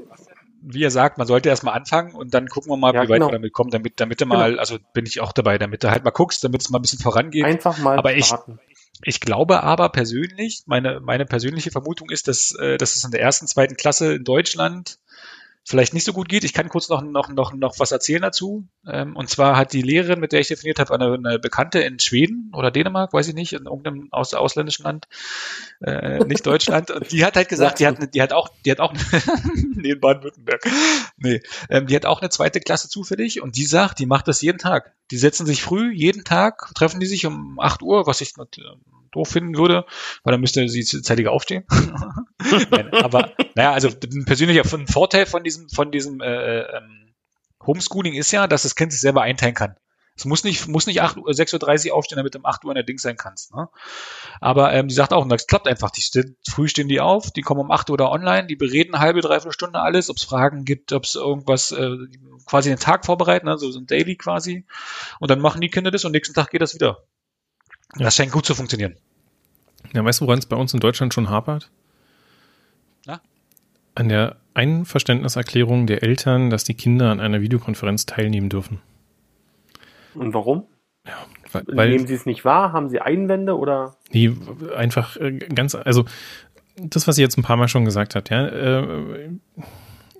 [0.60, 3.16] wie er sagt, man sollte erstmal anfangen und dann gucken wir mal, ja, wie weit
[3.16, 3.28] genau.
[3.28, 4.60] wir damit kommen, damit, damit du mal, genau.
[4.60, 6.98] also bin ich auch dabei, damit du halt mal guckst, damit es mal ein bisschen
[6.98, 7.44] vorangeht.
[7.44, 8.32] Einfach mal aber ich,
[9.02, 13.20] ich glaube aber persönlich, meine, meine persönliche Vermutung ist, dass, äh, dass es in der
[13.20, 14.98] ersten, zweiten Klasse in Deutschland
[15.68, 16.44] vielleicht nicht so gut geht.
[16.44, 18.66] Ich kann kurz noch, noch, noch, noch was erzählen dazu.
[18.86, 21.98] Ähm, und zwar hat die Lehrerin, mit der ich definiert habe, eine, eine Bekannte in
[21.98, 25.08] Schweden oder Dänemark, weiß ich nicht, in irgendeinem aus, ausländischen Land,
[25.82, 26.90] äh, nicht Deutschland.
[26.90, 28.94] Und die hat halt gesagt, die hat, die hat auch, die hat auch,
[29.74, 30.62] nee, in Baden-Württemberg.
[31.18, 34.40] Nee, ähm, die hat auch eine zweite Klasse zufällig und die sagt, die macht das
[34.40, 34.94] jeden Tag.
[35.10, 38.34] Die setzen sich früh, jeden Tag, treffen die sich um 8 Uhr, was ich
[39.12, 39.86] doof finden würde,
[40.22, 41.64] weil dann müsste sie zeitiger aufstehen.
[42.70, 47.14] Nein, aber naja, also ein persönlicher Vorteil von diesem, von diesem äh, ähm,
[47.66, 49.76] Homeschooling ist ja, dass das Kind sich selber einteilen kann.
[50.18, 52.74] Es muss nicht, muss nicht 8, 6.30 Uhr aufstehen, damit du um 8 Uhr in
[52.74, 53.54] der Ding sein kannst.
[53.54, 53.68] Ne?
[54.40, 55.90] Aber ähm, die sagt auch, das klappt einfach.
[55.90, 58.94] Die stehen, früh stehen die auf, die kommen um 8 Uhr da online, die bereden
[58.94, 61.96] eine halbe, dreiviertel Stunde alles, ob es Fragen gibt, ob es irgendwas, äh,
[62.46, 63.58] quasi den Tag vorbereiten, ne?
[63.58, 64.66] so, so ein Daily quasi.
[65.20, 67.04] Und dann machen die Kinder das und nächsten Tag geht das wieder.
[67.96, 68.96] Das scheint gut zu funktionieren.
[69.92, 71.70] Ja, weißt du, woran es bei uns in Deutschland schon hapert?
[73.06, 73.20] Na?
[73.94, 78.80] An der Einverständniserklärung der Eltern, dass die Kinder an einer Videokonferenz teilnehmen dürfen.
[80.18, 80.64] Und warum?
[81.06, 81.14] Ja,
[81.52, 82.72] weil, weil Nehmen sie es nicht wahr?
[82.72, 83.96] Haben sie Einwände oder?
[84.12, 84.32] Nee,
[84.76, 86.04] einfach äh, ganz, also
[86.76, 89.30] das, was sie jetzt ein paar Mal schon gesagt hat, ja, äh,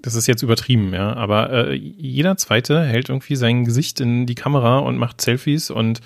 [0.03, 4.35] das ist jetzt übertrieben, ja, aber äh, jeder zweite hält irgendwie sein Gesicht in die
[4.35, 6.01] Kamera und macht Selfies und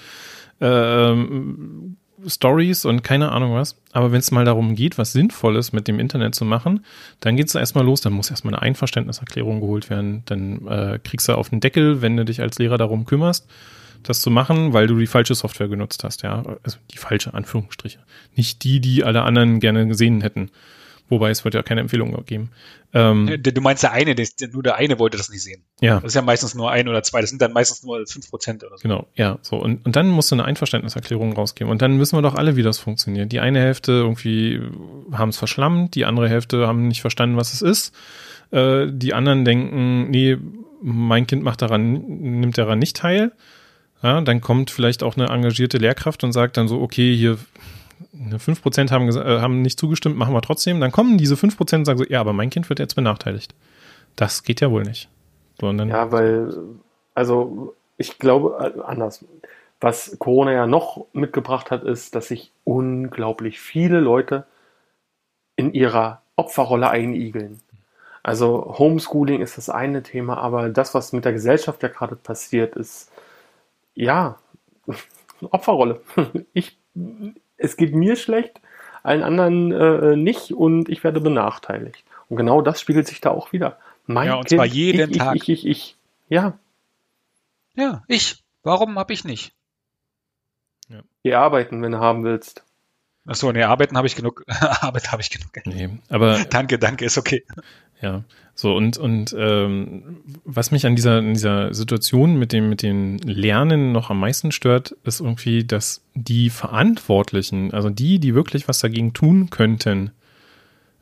[0.60, 3.80] ähm, Stories und keine Ahnung was.
[3.92, 6.84] Aber wenn es mal darum geht, was Sinnvolles mit dem Internet zu machen,
[7.20, 8.00] dann geht es erstmal los.
[8.00, 10.22] Dann muss erstmal eine Einverständniserklärung geholt werden.
[10.26, 13.48] Dann äh, kriegst du auf den Deckel, wenn du dich als Lehrer darum kümmerst,
[14.02, 16.42] das zu machen, weil du die falsche Software genutzt hast, ja.
[16.62, 17.98] Also die falsche Anführungsstriche.
[18.34, 20.50] Nicht die, die alle anderen gerne gesehen hätten.
[21.08, 22.52] Wobei es wird ja keine Empfehlung geben.
[22.94, 24.14] Ähm, du meinst der eine,
[24.52, 25.62] nur der eine wollte das nicht sehen.
[25.80, 25.96] Ja.
[25.96, 28.64] Das ist ja meistens nur ein oder zwei, das sind dann meistens nur fünf Prozent
[28.64, 28.82] oder so.
[28.82, 29.38] Genau, ja.
[29.42, 31.70] So, und, und dann musst du eine Einverständniserklärung rausgeben.
[31.70, 33.30] Und dann wissen wir doch alle, wie das funktioniert.
[33.30, 34.60] Die eine Hälfte irgendwie
[35.12, 37.94] haben es verschlammt, die andere Hälfte haben nicht verstanden, was es ist.
[38.50, 40.38] Äh, die anderen denken, nee,
[40.80, 41.92] mein Kind macht daran,
[42.40, 43.32] nimmt daran nicht teil.
[44.02, 47.38] Ja, dann kommt vielleicht auch eine engagierte Lehrkraft und sagt dann so, okay, hier
[48.14, 50.80] 5% haben, äh, haben nicht zugestimmt, machen wir trotzdem.
[50.80, 53.54] Dann kommen diese 5% und sagen so, ja, aber mein Kind wird jetzt benachteiligt.
[54.16, 55.08] Das geht ja wohl nicht.
[55.60, 56.52] Sondern ja, weil,
[57.14, 59.24] also ich glaube, äh, anders.
[59.80, 64.44] Was Corona ja noch mitgebracht hat, ist, dass sich unglaublich viele Leute
[65.56, 67.60] in ihrer Opferrolle einigeln.
[68.22, 72.76] Also Homeschooling ist das eine Thema, aber das, was mit der Gesellschaft ja gerade passiert,
[72.76, 73.11] ist
[73.94, 74.38] ja
[75.50, 76.00] Opferrolle.
[76.52, 76.78] Ich
[77.56, 78.60] es geht mir schlecht,
[79.02, 82.04] allen anderen äh, nicht und ich werde benachteiligt.
[82.28, 83.78] Und genau das spiegelt sich da auch wieder.
[84.06, 85.36] Mein ja, und kind, zwar jeden ich, Tag.
[85.36, 85.96] Ich, ich, ich, ich.
[86.28, 86.58] Ja.
[87.74, 88.42] Ja, ich.
[88.62, 89.52] Warum habe ich nicht?
[90.88, 91.02] Ja.
[91.22, 92.64] Geh arbeiten, wenn du haben willst.
[93.24, 94.44] Achso, nee, arbeiten habe ich genug.
[94.48, 95.50] Arbeit habe ich genug.
[95.64, 96.44] Nee, aber.
[96.50, 97.44] danke, danke, ist okay.
[98.00, 98.24] Ja,
[98.56, 103.18] so und und ähm, was mich an dieser in dieser Situation mit dem mit dem
[103.18, 108.80] Lernen noch am meisten stört, ist irgendwie, dass die Verantwortlichen, also die, die wirklich was
[108.80, 110.10] dagegen tun könnten,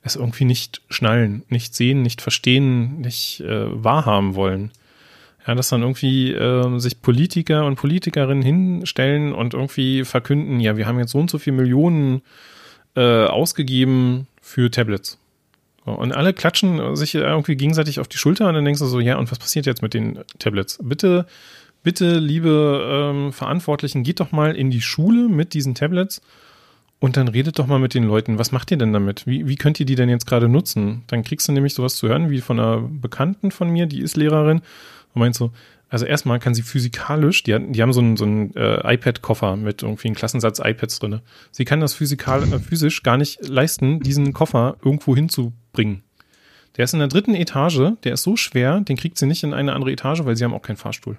[0.03, 4.71] es irgendwie nicht schnallen, nicht sehen, nicht verstehen, nicht äh, wahrhaben wollen.
[5.47, 10.87] Ja, dass dann irgendwie äh, sich Politiker und Politikerinnen hinstellen und irgendwie verkünden, ja, wir
[10.87, 12.23] haben jetzt so und so viele Millionen
[12.95, 15.19] äh, ausgegeben für Tablets.
[15.85, 19.17] Und alle klatschen sich irgendwie gegenseitig auf die Schulter und dann denkst du so, ja,
[19.17, 20.79] und was passiert jetzt mit den Tablets?
[20.83, 21.27] Bitte,
[21.83, 26.21] bitte, liebe ähm, Verantwortlichen, geht doch mal in die Schule mit diesen Tablets
[26.99, 28.39] und dann redet doch mal mit den Leuten.
[28.39, 29.27] Was macht ihr denn damit?
[29.27, 31.03] Wie, wie könnt ihr die denn jetzt gerade nutzen?
[31.07, 34.19] Dann kriegst du nämlich sowas zu hören wie von einer Bekannten von mir, die ist
[34.19, 34.61] Lehrerin
[35.15, 35.53] und meint so,
[35.91, 39.83] also erstmal kann sie physikalisch, die, die haben so einen, so einen äh, iPad-Koffer mit
[39.83, 41.21] irgendwie einem Klassensatz iPads drinne.
[41.51, 46.05] Sie kann das physikal, äh, physisch gar nicht leisten, diesen Koffer irgendwo hinzubringen.
[46.77, 49.53] Der ist in der dritten Etage, der ist so schwer, den kriegt sie nicht in
[49.53, 51.19] eine andere Etage, weil sie haben auch keinen Fahrstuhl.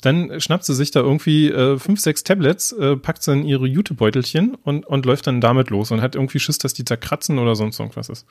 [0.00, 3.66] Dann schnappt sie sich da irgendwie äh, fünf, sechs Tablets, äh, packt sie in ihre
[3.66, 7.56] Jutebeutelchen und, und läuft dann damit los und hat irgendwie Schiss, dass die zerkratzen oder
[7.56, 8.26] sonst irgendwas ist.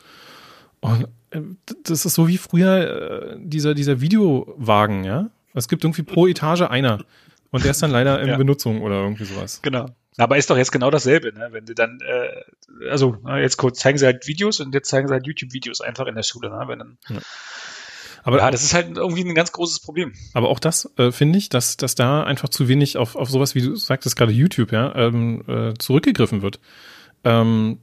[0.84, 1.41] Und äh,
[1.84, 5.30] das ist so wie früher äh, dieser, dieser Videowagen, ja.
[5.54, 7.04] Es gibt irgendwie pro Etage einer.
[7.52, 8.38] Und der ist dann leider in ja.
[8.38, 9.62] Benutzung oder irgendwie sowas.
[9.62, 9.86] Genau.
[10.17, 11.50] Aber ist doch jetzt genau dasselbe, ne?
[11.52, 15.13] Wenn du dann, äh, also jetzt kurz zeigen sie halt Videos und jetzt zeigen sie
[15.13, 16.63] halt YouTube-Videos einfach in der Schule, ne?
[16.67, 17.19] Wenn dann, ja.
[18.24, 20.13] Aber ja, das ist halt irgendwie ein ganz großes Problem.
[20.34, 23.54] Aber auch das äh, finde ich, dass, dass da einfach zu wenig auf, auf sowas,
[23.54, 26.60] wie du sagtest, gerade YouTube, ja, ähm, äh, zurückgegriffen wird.
[27.26, 27.80] Ähm,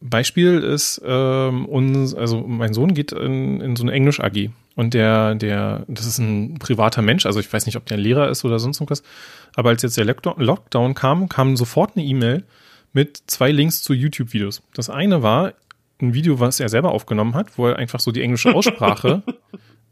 [0.00, 4.94] Beispiel ist, ähm, uns, also mein Sohn geht in, in so eine Englisch AG und
[4.94, 8.44] der, der, das ist ein privater Mensch, also ich weiß nicht, ob der Lehrer ist
[8.44, 9.02] oder sonst irgendwas,
[9.54, 12.44] aber als jetzt der Lockdown kam, kam sofort eine E-Mail
[12.92, 14.62] mit zwei Links zu YouTube-Videos.
[14.74, 15.52] Das eine war
[16.00, 19.22] ein Video, was er selber aufgenommen hat, wo er einfach so die englische Aussprache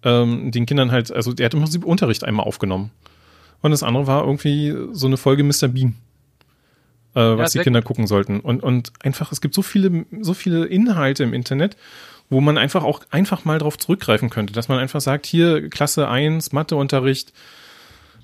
[0.03, 2.91] ähm, den Kindern halt, also der hat im Prinzip Unterricht einmal aufgenommen.
[3.61, 5.69] Und das andere war irgendwie so eine Folge Mr.
[5.69, 5.97] Bean
[7.15, 8.41] äh, was ja, die Kinder gucken sollten.
[8.41, 11.77] Und, und einfach, es gibt so viele, so viele Inhalte im Internet,
[12.31, 16.09] wo man einfach auch einfach mal drauf zurückgreifen könnte, dass man einfach sagt, hier Klasse
[16.09, 17.33] 1, Matheunterricht,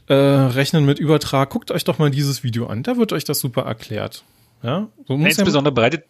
[0.08, 3.40] äh, Rechnen mit Übertrag, guckt euch doch mal dieses Video an, da wird euch das
[3.40, 4.24] super erklärt.
[4.62, 6.04] Ja, so muss Insbesondere ja, bereitet?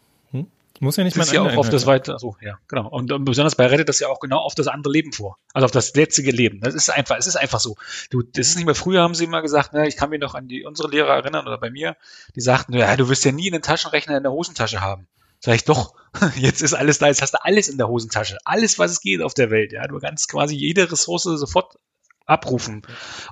[0.80, 2.88] Muss ja nicht das ist ja auch auf das weiter, so, ja, genau.
[2.88, 5.38] Und, und besonders bereitet das ja auch genau auf das andere Leben vor.
[5.52, 6.60] Also auf das jetzige Leben.
[6.60, 7.76] Das ist einfach, es ist einfach so.
[8.10, 10.34] Du, das ist nicht mehr früher, haben sie immer gesagt, ne, ich kann mich noch
[10.34, 11.96] an die, unsere Lehrer erinnern oder bei mir,
[12.34, 15.06] die sagten, ja, du wirst ja nie einen Taschenrechner in der Hosentasche haben.
[15.38, 15.94] Sag ich doch,
[16.37, 18.38] jetzt ist alles da, jetzt hast du alles in der Hosentasche.
[18.44, 19.87] Alles, was es geht auf der Welt, ja.
[19.87, 21.78] Du kannst quasi jede Ressource sofort
[22.26, 22.82] abrufen.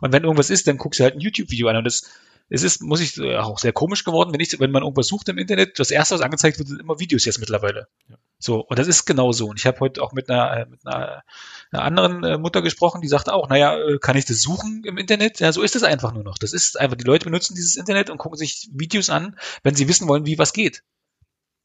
[0.01, 2.05] Und wenn irgendwas ist, dann guckst du halt ein YouTube-Video an und das,
[2.53, 5.31] es ist, muss ich, äh, auch sehr komisch geworden, wenn ich, wenn man irgendwas sucht
[5.31, 7.89] im Internet, das erste, was angezeigt wird, sind immer Videos jetzt mittlerweile.
[8.11, 8.17] Ja.
[8.39, 9.49] So, und das ist genau so.
[9.49, 11.23] Und ich habe heute auch mit einer, äh, mit einer,
[11.71, 15.41] einer anderen äh, Mutter gesprochen, die sagte auch, naja, kann ich das suchen im Internet?
[15.41, 16.37] Ja, so ist es einfach nur noch.
[16.37, 19.89] Das ist einfach, die Leute benutzen dieses Internet und gucken sich Videos an, wenn sie
[19.89, 20.83] wissen wollen, wie was geht.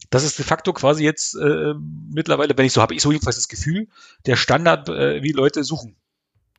[0.10, 1.74] das ist de facto quasi jetzt äh,
[2.14, 3.90] mittlerweile, wenn ich so habe, ich so jedenfalls das Gefühl,
[4.26, 5.98] der Standard, wie Leute suchen.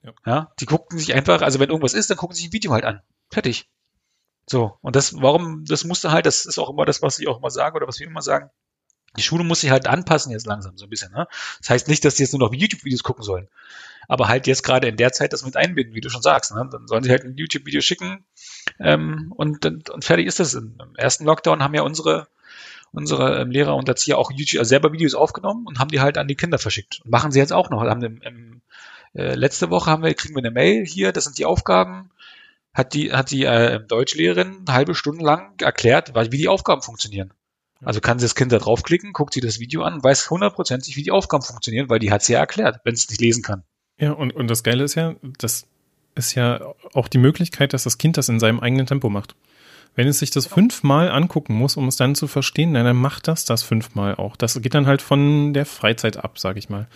[0.02, 0.12] Ja.
[0.26, 0.52] ja.
[0.60, 2.84] Die gucken sich einfach, also wenn irgendwas ist, dann gucken sie sich ein Video halt
[2.84, 3.00] an.
[3.30, 3.70] Fertig.
[4.48, 7.38] So, und das, warum, das musste halt, das ist auch immer das, was ich auch
[7.38, 8.50] immer sage oder was wir immer sagen.
[9.16, 11.12] Die Schule muss sich halt anpassen jetzt langsam so ein bisschen.
[11.12, 11.26] Ne?
[11.60, 13.48] Das heißt nicht, dass die jetzt nur noch YouTube-Videos gucken sollen.
[14.06, 16.54] Aber halt jetzt gerade in der Zeit das mit einbinden, wie du schon sagst.
[16.54, 16.68] Ne?
[16.70, 18.24] Dann sollen sie halt ein YouTube-Video schicken
[18.78, 20.54] ähm, und, und fertig ist das.
[20.54, 22.28] Im ersten Lockdown haben ja unsere
[22.92, 26.16] unsere ähm, Lehrer und Erzieher auch YouTube, also selber Videos aufgenommen und haben die halt
[26.16, 27.00] an die Kinder verschickt.
[27.04, 27.82] Und machen sie jetzt auch noch.
[27.82, 28.62] Haben im, im,
[29.14, 32.10] äh, letzte Woche haben wir, kriegen wir eine Mail hier, das sind die Aufgaben.
[32.78, 37.34] Hat die, hat die äh, Deutschlehrerin eine halbe Stunde lang erklärt, wie die Aufgaben funktionieren.
[37.84, 41.02] Also kann sie das Kind da draufklicken, guckt sie das Video an, weiß hundertprozentig, wie
[41.02, 43.64] die Aufgaben funktionieren, weil die hat sie ja erklärt, wenn es nicht lesen kann.
[43.98, 45.66] Ja, und, und das Geile ist ja, das
[46.14, 46.60] ist ja
[46.94, 49.34] auch die Möglichkeit, dass das Kind das in seinem eigenen Tempo macht.
[49.96, 53.44] Wenn es sich das fünfmal angucken muss, um es dann zu verstehen, dann macht das
[53.44, 54.36] das fünfmal auch.
[54.36, 56.86] Das geht dann halt von der Freizeit ab, sag ich mal.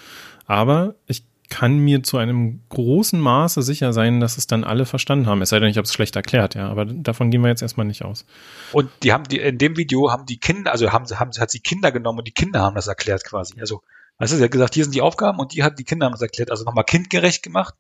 [0.47, 5.27] Aber ich kann mir zu einem großen Maße sicher sein, dass es dann alle verstanden
[5.27, 5.43] haben.
[5.43, 6.69] Es sei denn, ich habe es schlecht erklärt, ja.
[6.69, 8.25] Aber davon gehen wir jetzt erstmal nicht aus.
[8.73, 11.61] Und die haben die in dem Video haben die Kinder, also haben, haben hat sie
[11.61, 13.61] Kinder genommen und die Kinder haben das erklärt quasi.
[13.61, 13.83] Also,
[14.19, 16.13] weißt du, sie hat gesagt, hier sind die Aufgaben und die hat die Kinder haben
[16.13, 16.51] das erklärt.
[16.51, 17.75] Also nochmal kindgerecht gemacht.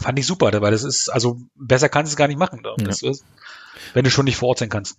[0.00, 2.62] Fand ich super, weil das ist, also besser kannst du es gar nicht machen.
[2.78, 3.10] Das ja.
[3.10, 3.24] ist,
[3.94, 4.96] wenn du schon nicht vor Ort sein kannst.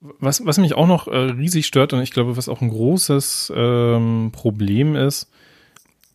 [0.00, 3.52] Was, was mich auch noch äh, riesig stört und ich glaube, was auch ein großes
[3.54, 5.30] ähm, Problem ist,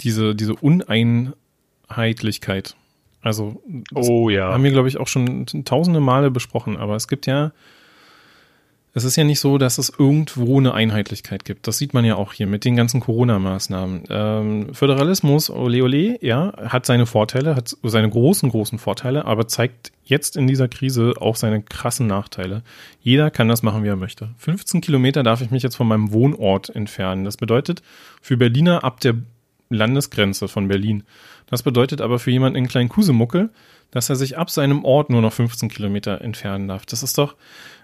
[0.01, 2.75] diese, diese Uneinheitlichkeit.
[3.21, 3.61] Also,
[3.93, 4.53] oh ja.
[4.53, 7.51] Haben wir, glaube ich, auch schon tausende Male besprochen, aber es gibt ja
[8.93, 11.67] es ist ja nicht so, dass es irgendwo eine Einheitlichkeit gibt.
[11.67, 14.03] Das sieht man ja auch hier mit den ganzen Corona-Maßnahmen.
[14.09, 19.91] Ähm, Föderalismus, ole ole, ja, hat seine Vorteile, hat seine großen, großen Vorteile, aber zeigt
[20.03, 22.63] jetzt in dieser Krise auch seine krassen Nachteile.
[22.99, 24.29] Jeder kann das machen, wie er möchte.
[24.37, 27.25] 15 Kilometer darf ich mich jetzt von meinem Wohnort entfernen.
[27.25, 27.83] Das bedeutet
[28.21, 29.15] für Berliner ab der
[29.69, 31.03] Landesgrenze von Berlin.
[31.47, 33.51] Das bedeutet aber für jemanden in Klein-Kusemuckel,
[33.91, 36.85] dass er sich ab seinem Ort nur noch 15 Kilometer entfernen darf.
[36.85, 37.35] Das ist doch,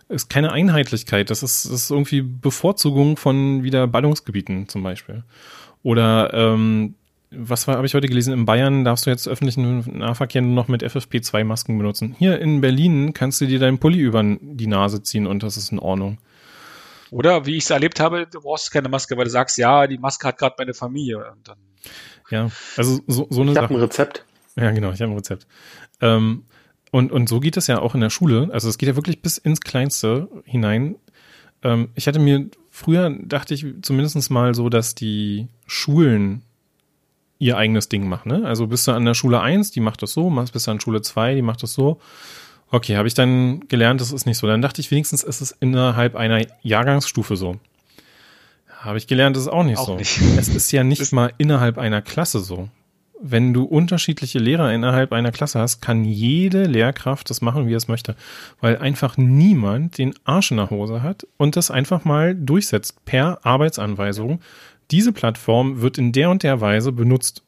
[0.10, 1.30] ist keine Einheitlichkeit.
[1.30, 5.24] Das ist, das ist irgendwie Bevorzugung von wieder Ballungsgebieten zum Beispiel.
[5.84, 6.96] Oder ähm,
[7.32, 8.34] was habe ich heute gelesen?
[8.34, 12.16] In Bayern darfst du jetzt öffentlichen Nahverkehr nur noch mit FFP2-Masken benutzen.
[12.18, 15.72] Hier in Berlin kannst du dir deinen Pulli über die Nase ziehen und das ist
[15.72, 16.20] in Ordnung.
[17.12, 19.98] Oder wie ich es erlebt habe, du brauchst keine Maske, weil du sagst, ja, die
[19.98, 21.34] Maske hat gerade meine Familie.
[22.30, 23.66] Ja, also so, so eine ich Sache.
[23.66, 24.26] Ich habe ein Rezept.
[24.56, 25.48] Ja, genau, ich habe ein Rezept.
[26.02, 26.44] Ähm,
[26.92, 28.50] und, und so geht es ja auch in der Schule.
[28.52, 30.96] Also es geht ja wirklich bis ins Kleinste hinein.
[31.62, 36.44] Ähm, ich hatte mir früher, dachte ich zumindest mal so, dass die Schulen
[37.38, 38.30] ihr eigenes Ding machen.
[38.30, 38.46] Ne?
[38.46, 41.02] Also bist du an der Schule 1, die macht das so, bist du an Schule
[41.02, 42.00] 2, die macht das so.
[42.72, 44.48] Okay, habe ich dann gelernt, das ist nicht so.
[44.48, 47.60] Dann dachte ich wenigstens, ist es innerhalb einer Jahrgangsstufe so.
[48.86, 49.96] Habe ich gelernt, das ist auch nicht auch so.
[49.96, 50.22] Nicht.
[50.38, 52.70] Es ist ja nicht mal innerhalb einer Klasse so
[53.28, 57.88] wenn du unterschiedliche Lehrer innerhalb einer Klasse hast, kann jede Lehrkraft das machen, wie es
[57.88, 58.16] möchte.
[58.62, 63.46] Weil einfach niemand den Arsch in der Hose hat und das einfach mal durchsetzt per
[63.46, 64.42] Arbeitsanweisung.
[64.92, 67.42] Diese Plattform wird in der und der Weise benutzt.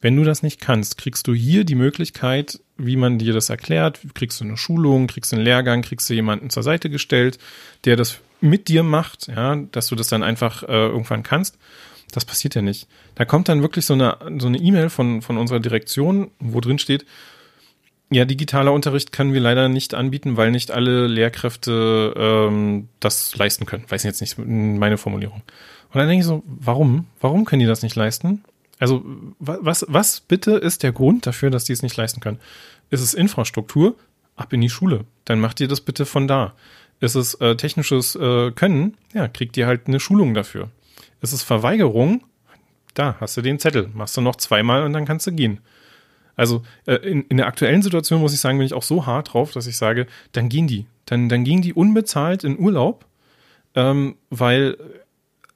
[0.00, 4.00] Wenn du das nicht kannst, kriegst du hier die Möglichkeit, wie man dir das erklärt,
[4.14, 7.38] kriegst du eine Schulung, kriegst du einen Lehrgang, kriegst du jemanden zur Seite gestellt,
[7.84, 11.58] der das mit dir macht, ja, dass du das dann einfach äh, irgendwann kannst.
[12.12, 12.86] Das passiert ja nicht.
[13.14, 16.78] Da kommt dann wirklich so eine so eine E-Mail von von unserer Direktion, wo drin
[16.78, 17.04] steht,
[18.10, 23.66] ja, digitaler Unterricht können wir leider nicht anbieten, weil nicht alle Lehrkräfte ähm, das leisten
[23.66, 23.84] können.
[23.88, 25.42] Weiß jetzt nicht meine Formulierung.
[25.92, 27.06] Und dann denke ich so, warum?
[27.20, 28.44] Warum können die das nicht leisten?
[28.78, 29.04] Also
[29.38, 32.38] was was bitte ist der Grund dafür, dass die es nicht leisten können?
[32.90, 33.96] Ist es Infrastruktur?
[34.36, 35.06] Ab in die Schule.
[35.24, 36.52] Dann macht ihr das bitte von da.
[37.00, 38.96] Ist es äh, technisches äh, Können?
[39.12, 40.70] Ja, kriegt ihr halt eine Schulung dafür.
[41.20, 42.22] Ist es Verweigerung?
[42.94, 43.90] Da hast du den Zettel.
[43.92, 45.60] Machst du noch zweimal und dann kannst du gehen.
[46.36, 49.32] Also äh, in, in der aktuellen Situation muss ich sagen, bin ich auch so hart
[49.32, 50.86] drauf, dass ich sage, dann gehen die.
[51.06, 53.06] Dann, dann gehen die unbezahlt in Urlaub,
[53.74, 54.76] ähm, weil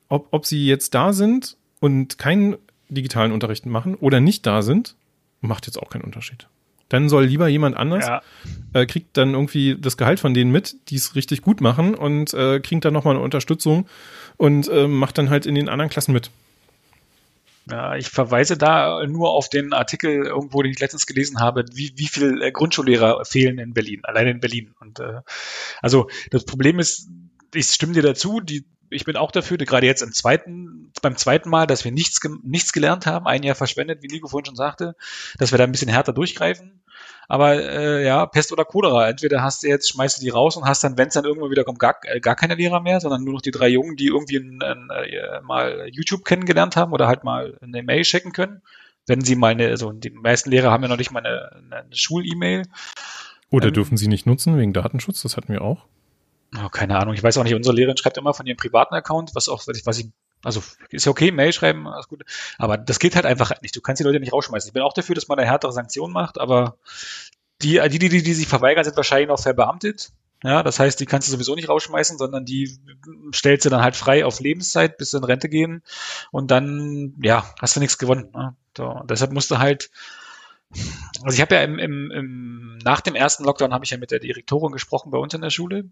[0.08, 2.56] ob, ob sie jetzt da sind und keinen
[2.88, 4.96] digitalen Unterricht machen oder nicht da sind,
[5.40, 6.48] macht jetzt auch keinen Unterschied.
[6.90, 8.22] Dann soll lieber jemand anders, ja.
[8.74, 12.34] äh, kriegt dann irgendwie das Gehalt von denen mit, die es richtig gut machen und
[12.34, 13.88] äh, kriegt dann nochmal eine Unterstützung
[14.36, 16.30] und äh, macht dann halt in den anderen Klassen mit.
[17.70, 21.92] Ja, ich verweise da nur auf den Artikel irgendwo, den ich letztens gelesen habe, wie,
[21.96, 24.74] wie viel äh, Grundschullehrer fehlen in Berlin, allein in Berlin.
[24.80, 25.20] Und äh,
[25.80, 27.08] also das Problem ist,
[27.54, 31.48] ich stimme dir dazu, die ich bin auch dafür, gerade jetzt im zweiten, beim zweiten
[31.48, 34.96] Mal, dass wir nichts, nichts gelernt haben, ein Jahr verschwendet, wie Nico vorhin schon sagte,
[35.38, 36.79] dass wir da ein bisschen härter durchgreifen.
[37.30, 39.08] Aber äh, ja, Pest oder Cholera.
[39.08, 41.52] Entweder hast du jetzt, schmeißt du die raus und hast dann, wenn es dann irgendwann
[41.52, 44.08] wieder kommt, gar, äh, gar keine Lehrer mehr, sondern nur noch die drei Jungen, die
[44.08, 48.62] irgendwie ein, ein, äh, mal YouTube kennengelernt haben oder halt mal eine Mail checken können.
[49.06, 51.94] Wenn sie mal eine, also die meisten Lehrer haben ja noch nicht mal eine, eine
[51.94, 52.64] Schul-E-Mail.
[53.48, 55.22] Oder ähm, dürfen sie nicht nutzen wegen Datenschutz?
[55.22, 55.86] Das hatten wir auch.
[56.56, 57.14] Oh, keine Ahnung.
[57.14, 59.98] Ich weiß auch nicht, unsere Lehrerin schreibt immer von ihrem privaten Account, was auch, was
[59.98, 60.08] ich
[60.42, 62.24] also ist ja okay, Mail schreiben, alles gut.
[62.58, 63.76] Aber das geht halt einfach nicht.
[63.76, 64.68] Du kannst die Leute nicht rausschmeißen.
[64.68, 66.76] Ich bin auch dafür, dass man eine härtere Sanktion macht, aber
[67.62, 70.12] die, die, die, die sich verweigern, sind wahrscheinlich noch verbeamtet.
[70.42, 72.78] Ja, das heißt, die kannst du sowieso nicht rausschmeißen, sondern die
[73.34, 75.82] stellst du dann halt frei auf Lebenszeit, bis sie in Rente gehen.
[76.30, 78.30] Und dann, ja, hast du nichts gewonnen.
[78.32, 78.56] Ne?
[78.74, 79.90] So, deshalb musst du halt,
[81.22, 84.10] also ich habe ja im, im, im, nach dem ersten Lockdown habe ich ja mit
[84.10, 85.90] der Direktorin gesprochen bei uns in der Schule.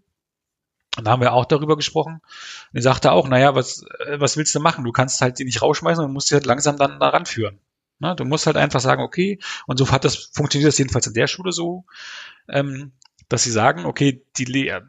[0.99, 2.21] Und da haben wir auch darüber gesprochen.
[2.21, 4.83] Und die sagte auch, naja, was, äh, was willst du machen?
[4.83, 7.59] Du kannst halt die nicht rausschmeißen und musst die halt langsam dann daran führen.
[7.99, 11.13] Na, du musst halt einfach sagen, okay, und so hat das, funktioniert das jedenfalls in
[11.13, 11.85] der Schule so,
[12.47, 12.93] ähm,
[13.27, 14.81] dass sie sagen, okay, die Le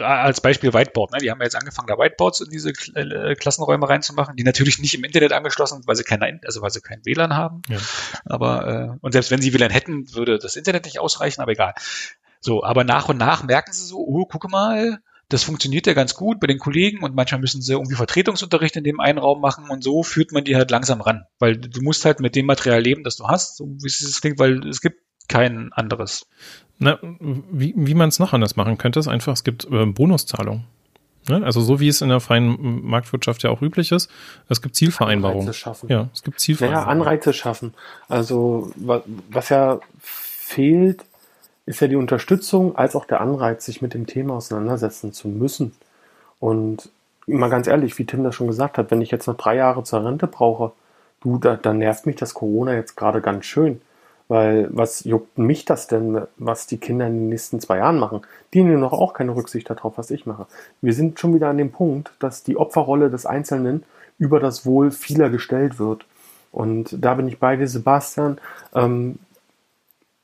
[0.00, 1.18] als Beispiel Whiteboard, ne?
[1.18, 4.94] die haben ja jetzt angefangen, da Whiteboards in diese äh, Klassenräume reinzumachen, die natürlich nicht
[4.94, 7.62] im Internet angeschlossen sind, weil sie keine, also weil sie kein WLAN haben.
[7.68, 7.78] Ja.
[8.24, 11.74] Aber äh, und selbst wenn sie WLAN hätten, würde das Internet nicht ausreichen, aber egal.
[12.40, 16.14] So, aber nach und nach merken sie so, oh, gucke mal, das funktioniert ja ganz
[16.14, 19.68] gut bei den Kollegen und manchmal müssen sie irgendwie Vertretungsunterricht in dem einen Raum machen
[19.68, 22.80] und so führt man die halt langsam ran, weil du musst halt mit dem Material
[22.80, 26.26] leben, das du hast, so wie es klingt, weil es gibt kein anderes.
[26.78, 30.64] Na, wie, wie man es noch anders machen könnte, ist einfach, es gibt äh, Bonuszahlungen.
[31.28, 31.44] Ne?
[31.44, 34.10] Also so wie es in der freien Marktwirtschaft ja auch üblich ist,
[34.48, 35.42] es gibt Zielvereinbarungen.
[35.42, 35.88] Anreize schaffen.
[35.90, 36.88] Ja, es gibt Zielvereinbarungen.
[36.88, 37.74] Naja, Anreize schaffen.
[38.08, 41.04] Also was ja fehlt,
[41.68, 45.72] ist ja die Unterstützung als auch der Anreiz, sich mit dem Thema auseinandersetzen zu müssen.
[46.40, 46.90] Und
[47.26, 49.84] mal ganz ehrlich, wie Tim das schon gesagt hat, wenn ich jetzt noch drei Jahre
[49.84, 50.72] zur Rente brauche,
[51.20, 53.82] du, da, da nervt mich das Corona jetzt gerade ganz schön.
[54.28, 58.22] Weil was juckt mich das denn, was die Kinder in den nächsten zwei Jahren machen?
[58.52, 60.46] Die nehmen noch auch keine Rücksicht darauf, was ich mache.
[60.82, 63.84] Wir sind schon wieder an dem Punkt, dass die Opferrolle des Einzelnen
[64.18, 66.06] über das Wohl vieler gestellt wird.
[66.52, 68.38] Und da bin ich bei dir, Sebastian.
[68.74, 69.18] Ähm,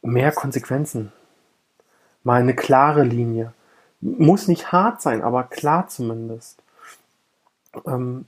[0.03, 1.13] mehr Konsequenzen
[2.25, 3.53] mal eine klare Linie.
[4.01, 6.63] Muss nicht hart sein, aber klar zumindest.
[7.87, 8.27] Ähm,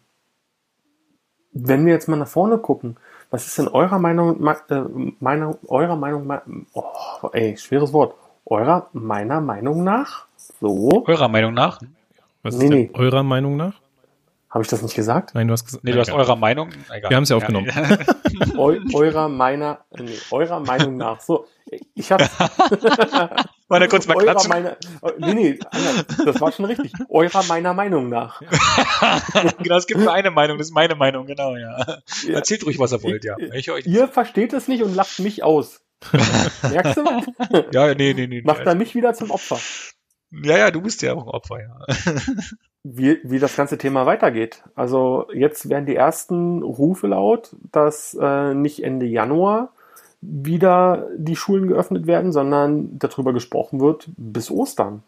[1.53, 2.97] wenn wir jetzt mal nach vorne gucken,
[3.31, 4.83] was ist denn eurer Meinung, äh,
[5.21, 6.31] meiner, eurer Meinung,
[6.75, 10.27] oh, ey, schweres Wort, eurer, meiner Meinung nach?
[10.61, 11.05] So.
[11.07, 11.81] Eurer Meinung nach?
[12.43, 12.91] Was nee, ist nee.
[12.95, 13.75] eurer Meinung nach?
[14.51, 15.35] Habe ich das nicht gesagt?
[15.35, 15.85] Nein, du hast gesagt.
[15.85, 16.71] Nee, du hast eurer Meinung.
[16.91, 17.11] Egal.
[17.11, 17.69] Wir haben es ja aufgenommen.
[18.57, 21.21] Eu, eurer, meiner, nee, eurer Meinung nach.
[21.21, 21.47] So,
[21.95, 22.29] ich habe.
[23.69, 24.49] Warte kurz mal klatschen.
[24.49, 24.77] Meine,
[25.19, 25.59] nee, nee,
[26.25, 26.93] das war schon richtig.
[27.09, 28.41] Eurer meiner Meinung nach.
[29.63, 32.01] genau, es gibt nur eine Meinung, das ist meine Meinung, genau, ja.
[32.27, 32.35] ja.
[32.35, 33.37] Erzählt ruhig, was ihr wollt, ja.
[33.55, 35.81] Ich, ich, ihr versteht es nicht und lacht mich aus.
[36.63, 37.05] Merkst du?
[37.73, 38.43] Ja, nee, nee, nee.
[38.45, 39.59] Macht dann mich wieder zum Opfer.
[40.31, 41.79] Ja, ja, du bist ja auch ein Opfer, ja.
[42.85, 44.63] wie, wie das ganze Thema weitergeht.
[44.75, 49.73] Also jetzt werden die ersten Rufe laut, dass äh, nicht Ende Januar
[50.29, 55.03] wieder die Schulen geöffnet werden, sondern darüber gesprochen wird bis Ostern.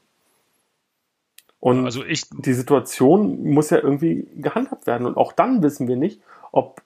[1.60, 5.06] Und also ich, die Situation muss ja irgendwie gehandhabt werden.
[5.06, 6.20] Und auch dann wissen wir nicht,
[6.52, 6.82] ob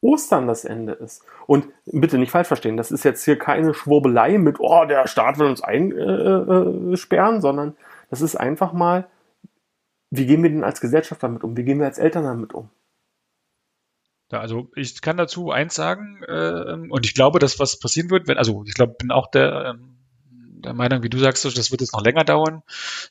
[0.00, 1.22] Ostern das Ende ist.
[1.46, 5.38] Und bitte nicht falsch verstehen, das ist jetzt hier keine Schwurbelei mit, oh, der Staat
[5.38, 7.76] will uns einsperren, äh, äh, sondern
[8.10, 9.06] das ist einfach mal,
[10.10, 11.56] wie gehen wir denn als Gesellschaft damit um?
[11.56, 12.70] Wie gehen wir als Eltern damit um?
[14.32, 18.26] Ja, also ich kann dazu eins sagen, äh, und ich glaube, dass was passieren wird,
[18.26, 19.96] wenn, also ich glaube, bin auch der, ähm,
[20.30, 22.62] der Meinung, wie du sagst, das wird jetzt noch länger dauern.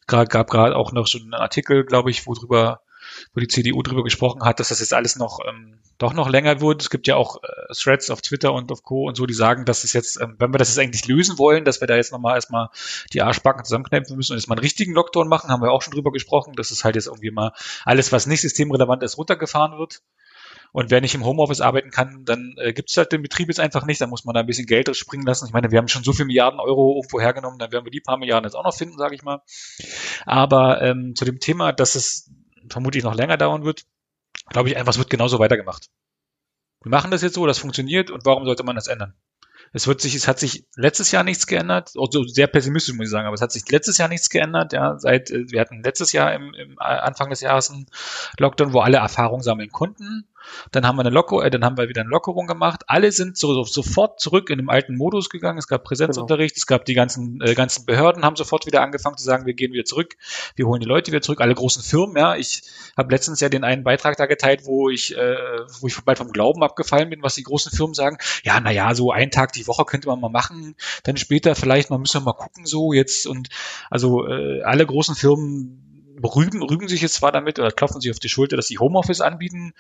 [0.08, 2.82] Gerade gab gerade auch noch so einen Artikel, glaube ich, wo drüber,
[3.34, 6.60] wo die CDU drüber gesprochen hat, dass das jetzt alles noch ähm, doch noch länger
[6.60, 6.82] wird.
[6.82, 9.08] Es gibt ja auch äh, Threads auf Twitter und auf Co.
[9.08, 11.64] und so, die sagen, dass es jetzt, ähm, wenn wir das jetzt eigentlich lösen wollen,
[11.64, 12.70] dass wir da jetzt nochmal erstmal
[13.14, 15.94] die Arschbacken zusammenkneifen müssen und jetzt mal einen richtigen Lockdown machen, haben wir auch schon
[15.94, 17.54] drüber gesprochen, dass es halt jetzt irgendwie mal
[17.86, 20.02] alles, was nicht systemrelevant ist, runtergefahren wird.
[20.76, 23.62] Und wer nicht im Homeoffice arbeiten kann, dann äh, gibt es halt den Betrieb jetzt
[23.62, 24.02] einfach nicht.
[24.02, 25.46] Dann muss man da ein bisschen Geld springen lassen.
[25.46, 28.02] Ich meine, wir haben schon so viele Milliarden Euro irgendwo hergenommen, dann werden wir die
[28.02, 29.42] paar Milliarden jetzt auch noch finden, sage ich mal.
[30.26, 32.30] Aber ähm, zu dem Thema, dass es
[32.70, 33.86] vermutlich noch länger dauern wird,
[34.50, 35.88] glaube ich einfach, es wird genauso weitergemacht.
[36.84, 39.14] Wir machen das jetzt so, das funktioniert und warum sollte man das ändern?
[39.72, 43.12] Es wird sich, es hat sich letztes Jahr nichts geändert, also sehr pessimistisch muss ich
[43.12, 46.12] sagen, aber es hat sich letztes Jahr nichts geändert, ja, seit, äh, wir hatten letztes
[46.12, 47.86] Jahr im, im Anfang des Jahres einen
[48.38, 50.28] Lockdown, wo alle Erfahrungen sammeln konnten
[50.72, 52.84] Dann haben wir eine Locker, äh, dann haben wir wieder eine Lockerung gemacht.
[52.88, 55.58] Alle sind so, sofort zurück in den alten Modus gegangen.
[55.58, 56.62] Es gab Präsenzunterricht, genau.
[56.62, 59.74] es gab die ganzen, äh, ganzen Behörden haben sofort wieder angefangen zu sagen, wir gehen
[59.74, 60.16] wieder zurück,
[60.56, 62.36] wir holen die Leute wieder zurück, alle großen Firmen, ja.
[62.36, 62.64] Ich
[62.98, 65.36] habe letztens ja den einen Beitrag da geteilt, wo ich, äh,
[65.80, 68.18] wo ich bald vom Glauben abgefallen bin, was die großen Firmen sagen.
[68.44, 71.98] Ja, naja, so einen Tag die Woche könnte man mal machen, dann später vielleicht mal
[71.98, 73.50] müssen wir mal gucken, so jetzt und
[73.90, 75.86] also äh, alle großen Firmen
[76.24, 79.22] rügen, rügen sich jetzt zwar damit oder klopfen sich auf die Schulter, dass sie Homeoffice
[79.22, 79.74] anbieten,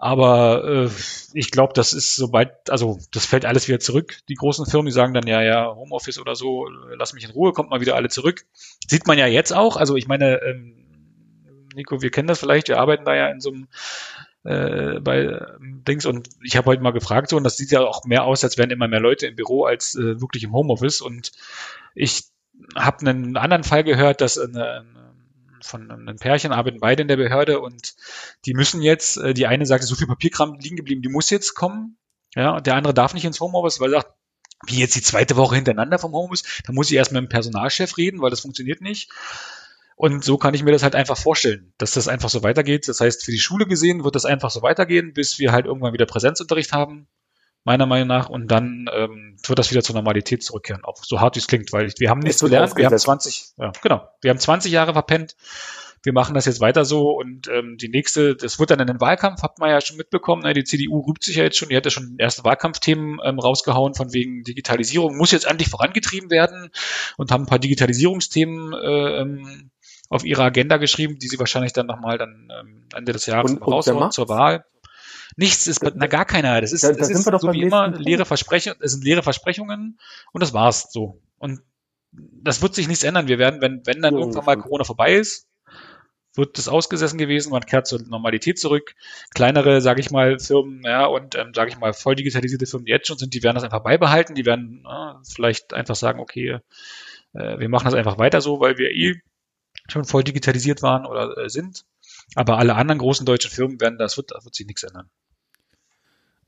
[0.00, 0.90] aber äh,
[1.32, 4.18] ich glaube, das ist sobald, also das fällt alles wieder zurück.
[4.28, 7.52] Die großen Firmen, die sagen dann, ja, ja, Homeoffice oder so, lass mich in Ruhe,
[7.52, 8.46] kommt mal wieder alle zurück.
[8.86, 9.76] Sieht man ja jetzt auch.
[9.76, 10.86] Also ich meine, ähm,
[11.74, 13.66] Nico, wir kennen das vielleicht, wir arbeiten da ja in so einem
[14.44, 17.80] äh, bei ähm, Dings und ich habe heute mal gefragt so und das sieht ja
[17.80, 21.00] auch mehr aus, als wären immer mehr Leute im Büro als äh, wirklich im Homeoffice
[21.00, 21.32] und
[21.94, 22.24] ich
[22.76, 24.84] habe einen anderen Fall gehört, dass eine,
[25.62, 27.94] von einem Pärchen arbeiten beide in der Behörde und
[28.44, 31.54] die müssen jetzt, äh, die eine sagt, so viel Papierkram liegen geblieben, die muss jetzt
[31.54, 31.98] kommen.
[32.34, 34.14] Ja, und der andere darf nicht ins Homeoffice, weil er sagt,
[34.66, 37.96] wie jetzt die zweite Woche hintereinander vom Homeoffice, da muss ich erst mit dem Personalchef
[37.96, 39.10] reden, weil das funktioniert nicht.
[39.96, 42.86] Und so kann ich mir das halt einfach vorstellen, dass das einfach so weitergeht.
[42.86, 45.92] Das heißt, für die Schule gesehen wird das einfach so weitergehen, bis wir halt irgendwann
[45.92, 47.08] wieder Präsenzunterricht haben
[47.68, 48.28] meiner Meinung nach.
[48.30, 51.72] Und dann ähm, wird das wieder zur Normalität zurückkehren, auch so hart wie es klingt,
[51.72, 52.74] weil wir haben nichts gelernt.
[52.76, 55.36] Wir haben 20, ja, genau, wir haben 20 Jahre verpennt.
[56.04, 59.00] Wir machen das jetzt weiter so und ähm, die nächste, das wird dann in den
[59.00, 60.42] Wahlkampf, habt man ja schon mitbekommen.
[60.42, 60.54] Ne?
[60.54, 63.94] Die CDU rübt sich ja jetzt schon, die hat ja schon erste Wahlkampfthemen ähm, rausgehauen,
[63.94, 66.70] von wegen Digitalisierung muss jetzt endlich vorangetrieben werden
[67.16, 69.70] und haben ein paar Digitalisierungsthemen äh, ähm,
[70.08, 74.12] auf ihre Agenda geschrieben, die sie wahrscheinlich dann nochmal dann ähm, Ende des Jahres raushauen
[74.12, 74.64] zur Wahl.
[75.38, 76.60] Nichts ist, na gar keiner.
[76.60, 80.00] Das ist, da, das ist so wie immer leere Versprechungen, es sind leere Versprechungen
[80.32, 81.22] und das war's so.
[81.38, 81.60] Und
[82.10, 83.28] das wird sich nichts ändern.
[83.28, 85.46] Wir werden, wenn, wenn dann ja, irgendwann mal Corona vorbei ist,
[86.34, 88.96] wird das ausgesessen gewesen, man kehrt zur Normalität zurück.
[89.32, 92.90] Kleinere, sage ich mal, Firmen, ja, und ähm, sage ich mal, voll digitalisierte Firmen, die
[92.90, 96.58] jetzt schon sind, die werden das einfach beibehalten, die werden äh, vielleicht einfach sagen, okay,
[97.34, 99.20] äh, wir machen das einfach weiter so, weil wir eh
[99.88, 101.84] schon voll digitalisiert waren oder äh, sind.
[102.34, 105.08] Aber alle anderen großen deutschen Firmen werden, das wird, da wird sich nichts ändern.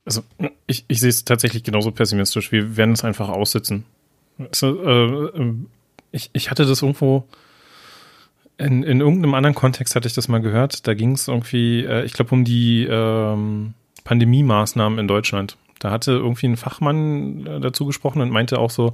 [0.04, 0.22] Also
[0.66, 2.52] ich, ich sehe es tatsächlich genauso pessimistisch.
[2.52, 3.84] Wir werden es einfach aussitzen.
[4.38, 5.52] Also, äh,
[6.12, 7.26] ich, ich hatte das irgendwo
[8.60, 10.86] in, in irgendeinem anderen Kontext hatte ich das mal gehört.
[10.86, 13.74] Da ging es irgendwie, äh, ich glaube, um die ähm,
[14.04, 15.56] Pandemie-Maßnahmen in Deutschland.
[15.78, 18.92] Da hatte irgendwie ein Fachmann äh, dazu gesprochen und meinte auch so,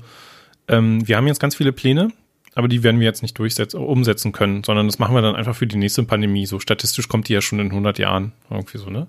[0.68, 2.12] ähm, wir haben jetzt ganz viele Pläne,
[2.54, 5.56] aber die werden wir jetzt nicht durchsetzen, umsetzen können, sondern das machen wir dann einfach
[5.56, 6.46] für die nächste Pandemie.
[6.46, 9.08] So statistisch kommt die ja schon in 100 Jahren irgendwie so, ne?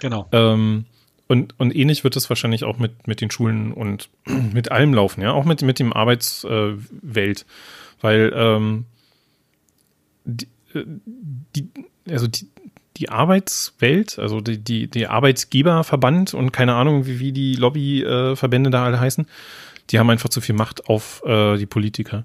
[0.00, 0.26] Genau.
[0.32, 0.86] Ähm,
[1.30, 4.08] und, und ähnlich wird es wahrscheinlich auch mit, mit den Schulen und
[4.52, 7.40] mit allem laufen, ja, auch mit, mit dem Arbeitswelt.
[7.40, 7.44] Äh,
[8.00, 8.86] Weil ähm,
[10.24, 10.84] die, äh,
[11.54, 11.68] die,
[12.08, 12.48] also die,
[12.96, 18.84] die Arbeitswelt, also die, die, die Arbeitsgeberverband und keine Ahnung, wie, wie die Lobbyverbände da
[18.84, 19.28] alle heißen,
[19.90, 22.24] die haben einfach zu viel Macht auf äh, die Politiker.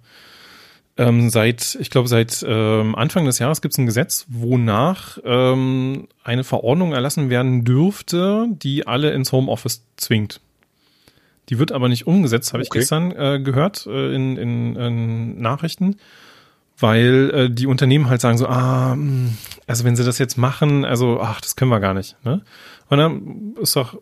[0.98, 6.08] Ähm, seit, ich glaube, seit ähm, Anfang des Jahres gibt es ein Gesetz, wonach ähm,
[6.24, 10.40] eine Verordnung erlassen werden dürfte, die alle ins Homeoffice zwingt.
[11.50, 12.70] Die wird aber nicht umgesetzt, habe okay.
[12.72, 15.98] ich gestern äh, gehört äh, in, in, in Nachrichten,
[16.80, 19.38] weil äh, die Unternehmen halt sagen so, ah, hm,
[19.68, 22.16] also wenn sie das jetzt machen, also ach, das können wir gar nicht.
[22.24, 22.42] Ne?
[22.90, 24.00] Und dann ist doch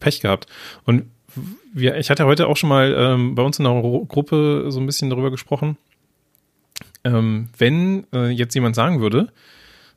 [0.00, 0.46] Pech gehabt.
[0.84, 1.04] Und
[1.72, 4.86] wir, ich hatte heute auch schon mal ähm, bei uns in der Gruppe so ein
[4.86, 5.78] bisschen darüber gesprochen
[7.04, 9.32] ähm, wenn äh, jetzt jemand sagen würde,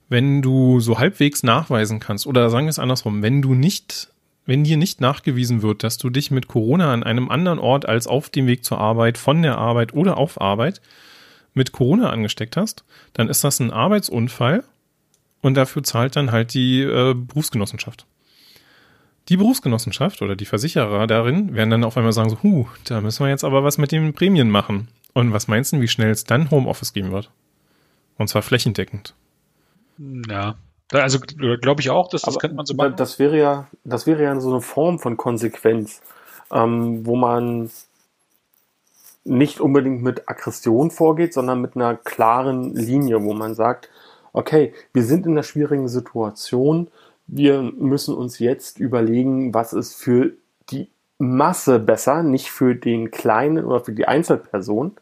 [0.10, 4.10] wenn du so halbwegs nachweisen kannst, oder sagen wir es andersrum, wenn du nicht,
[4.45, 8.08] wenn dir nicht nachgewiesen wird, dass du dich mit Corona an einem anderen Ort als
[8.08, 10.82] auf dem Weg zur Arbeit, von der Arbeit oder auf Arbeit
[11.53, 12.84] mit Corona angesteckt hast,
[13.14, 14.64] dann ist das ein Arbeitsunfall
[15.41, 18.06] und dafür zahlt dann halt die äh, Berufsgenossenschaft.
[19.30, 23.24] Die Berufsgenossenschaft oder die Versicherer darin werden dann auf einmal sagen so, huh, da müssen
[23.24, 24.88] wir jetzt aber was mit den Prämien machen.
[25.16, 27.32] Und was meinst du, wie schnell es dann Homeoffice geben wird?
[28.18, 29.16] Und zwar flächendeckend.
[29.97, 30.55] Ja,
[30.91, 32.95] also glaube ich auch, dass das Aber könnte man so machen.
[32.97, 36.01] Das wäre ja, das wäre ja so eine Form von Konsequenz,
[36.51, 37.72] ähm, wo man
[39.24, 43.89] nicht unbedingt mit Aggression vorgeht, sondern mit einer klaren Linie, wo man sagt,
[44.34, 46.89] okay, wir sind in einer schwierigen Situation,
[47.26, 50.34] wir müssen uns jetzt überlegen, was ist für
[50.70, 54.97] die Masse besser, nicht für den Kleinen oder für die Einzelperson.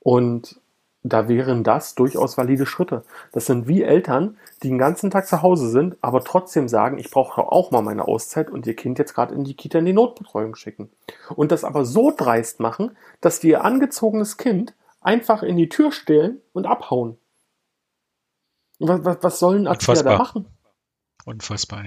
[0.00, 0.60] Und
[1.02, 3.04] da wären das durchaus valide Schritte.
[3.32, 7.10] Das sind wie Eltern, die den ganzen Tag zu Hause sind, aber trotzdem sagen, ich
[7.10, 9.94] brauche auch mal meine Auszeit und ihr Kind jetzt gerade in die Kita in die
[9.94, 10.90] Notbetreuung schicken.
[11.34, 15.90] Und das aber so dreist machen, dass die ihr angezogenes Kind einfach in die Tür
[15.90, 17.16] stellen und abhauen.
[18.78, 20.46] Was, was, was sollen Erzieher da machen?
[21.24, 21.84] Unfassbar.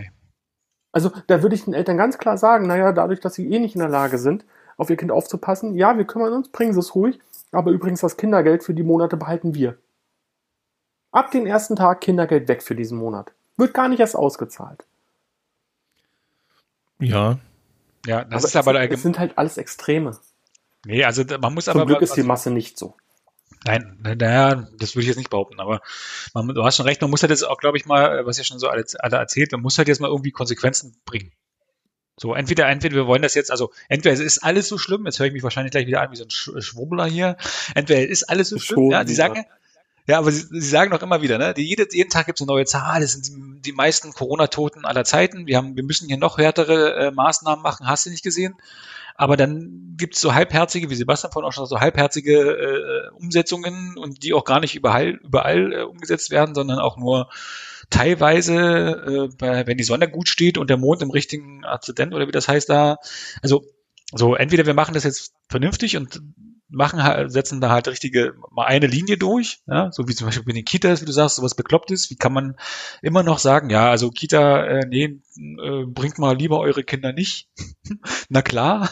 [0.91, 3.75] Also da würde ich den Eltern ganz klar sagen, naja, dadurch, dass sie eh nicht
[3.75, 4.45] in der Lage sind,
[4.77, 7.19] auf ihr Kind aufzupassen, ja, wir kümmern uns, bringen sie es ruhig,
[7.53, 9.77] aber übrigens das Kindergeld für die Monate behalten wir.
[11.11, 13.31] Ab dem ersten Tag Kindergeld weg für diesen Monat.
[13.57, 14.83] Wird gar nicht erst ausgezahlt.
[16.99, 17.39] Ja.
[18.05, 20.17] Ja, das aber ist aber es, es sind halt alles Extreme.
[20.85, 22.95] Nee, also man muss Zum aber Glück ist die also- Masse nicht so.
[23.65, 25.79] Nein, naja, das würde ich jetzt nicht behaupten, aber
[26.33, 28.43] man, du hast schon recht, man muss halt jetzt auch, glaube ich mal, was ja
[28.43, 31.31] schon so alle, alle erzählt, man muss halt jetzt mal irgendwie Konsequenzen bringen.
[32.15, 35.19] So, entweder, entweder wir wollen das jetzt, also entweder es ist alles so schlimm, jetzt
[35.19, 37.37] höre ich mich wahrscheinlich gleich wieder an wie so ein Sch Schwurbler hier,
[37.73, 39.45] entweder es ist alles so schlimm, Schon ja, sie sagen,
[40.05, 42.41] ja, aber sie, sie sagen doch immer wieder, ne, die, jede, jeden Tag gibt es
[42.43, 46.07] eine neue Zahl, das sind die, die meisten Corona-Toten aller Zeiten, wir haben, wir müssen
[46.07, 48.55] hier noch härtere äh, Maßnahmen machen, hast du nicht gesehen?
[49.15, 53.97] Aber dann gibt es so halbherzige, wie Sebastian vorhin auch schon so halbherzige äh, Umsetzungen
[53.97, 57.29] und die auch gar nicht überall, überall äh, umgesetzt werden, sondern auch nur
[57.93, 62.27] teilweise, äh, bei, wenn die Sonne gut steht und der Mond im richtigen Aszendent oder
[62.27, 62.97] wie das heißt da.
[63.41, 63.65] Also
[64.11, 66.21] so entweder wir machen das jetzt vernünftig und
[66.69, 70.55] machen setzen da halt richtige mal eine Linie durch, ja, so wie zum Beispiel mit
[70.55, 72.55] den Kitas, wie du sagst, sowas bekloppt ist, wie kann man
[73.03, 77.47] immer noch sagen, ja, also Kita, äh, nee, äh, bringt mal lieber eure Kinder nicht.
[78.29, 78.89] Na klar,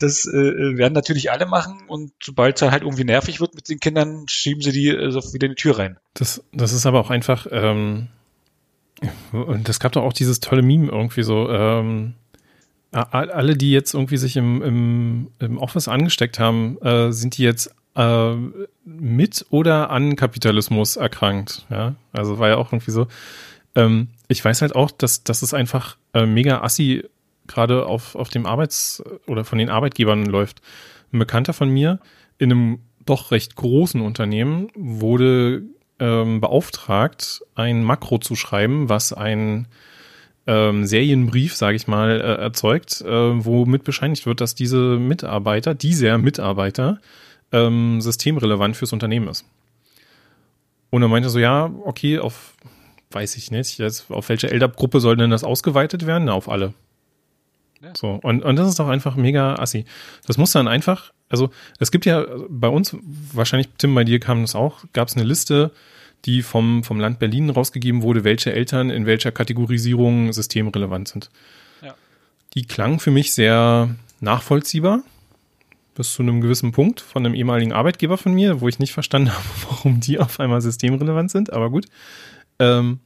[0.00, 3.80] das äh, werden natürlich alle machen und sobald es halt irgendwie nervig wird mit den
[3.80, 5.98] Kindern, schieben sie die äh, so wieder in die Tür rein.
[6.12, 8.08] Das, das ist aber auch einfach, ähm,
[9.32, 12.14] und es gab doch auch dieses tolle Meme irgendwie so, ähm,
[12.92, 17.74] alle, die jetzt irgendwie sich im, im, im Office angesteckt haben, äh, sind die jetzt
[17.96, 18.34] äh,
[18.84, 21.66] mit oder an Kapitalismus erkrankt.
[21.70, 23.08] Ja, also war ja auch irgendwie so.
[23.74, 27.04] Ähm, ich weiß halt auch, dass, dass es einfach äh, mega assi
[27.46, 30.62] gerade auf, auf dem Arbeits- oder von den Arbeitgebern läuft.
[31.12, 31.98] Ein Bekannter von mir
[32.38, 35.62] in einem doch recht großen Unternehmen wurde
[35.98, 39.68] ähm, beauftragt, ein Makro zu schreiben, was ein
[40.46, 46.18] ähm, Serienbrief, sage ich mal, äh, erzeugt, äh, womit bescheinigt wird, dass diese Mitarbeiter, dieser
[46.18, 47.00] Mitarbeiter,
[47.52, 49.46] ähm, systemrelevant fürs Unternehmen ist.
[50.90, 52.54] Und er meinte so, ja, okay, auf,
[53.10, 56.24] weiß ich nicht, jetzt, auf welche LDAP-Gruppe soll denn das ausgeweitet werden?
[56.24, 56.74] Na, auf alle.
[57.94, 59.84] So, und, und das ist doch einfach mega assi.
[60.26, 62.96] Das muss dann einfach, also es gibt ja bei uns,
[63.32, 65.70] wahrscheinlich, Tim, bei dir kam das auch, gab es eine Liste,
[66.24, 71.30] die vom, vom Land Berlin rausgegeben wurde, welche Eltern in welcher Kategorisierung systemrelevant sind.
[71.82, 71.94] Ja.
[72.54, 75.02] Die klang für mich sehr nachvollziehbar,
[75.94, 79.32] bis zu einem gewissen Punkt von einem ehemaligen Arbeitgeber von mir, wo ich nicht verstanden
[79.34, 81.86] habe, warum die auf einmal systemrelevant sind, aber gut.
[82.58, 83.00] Ähm,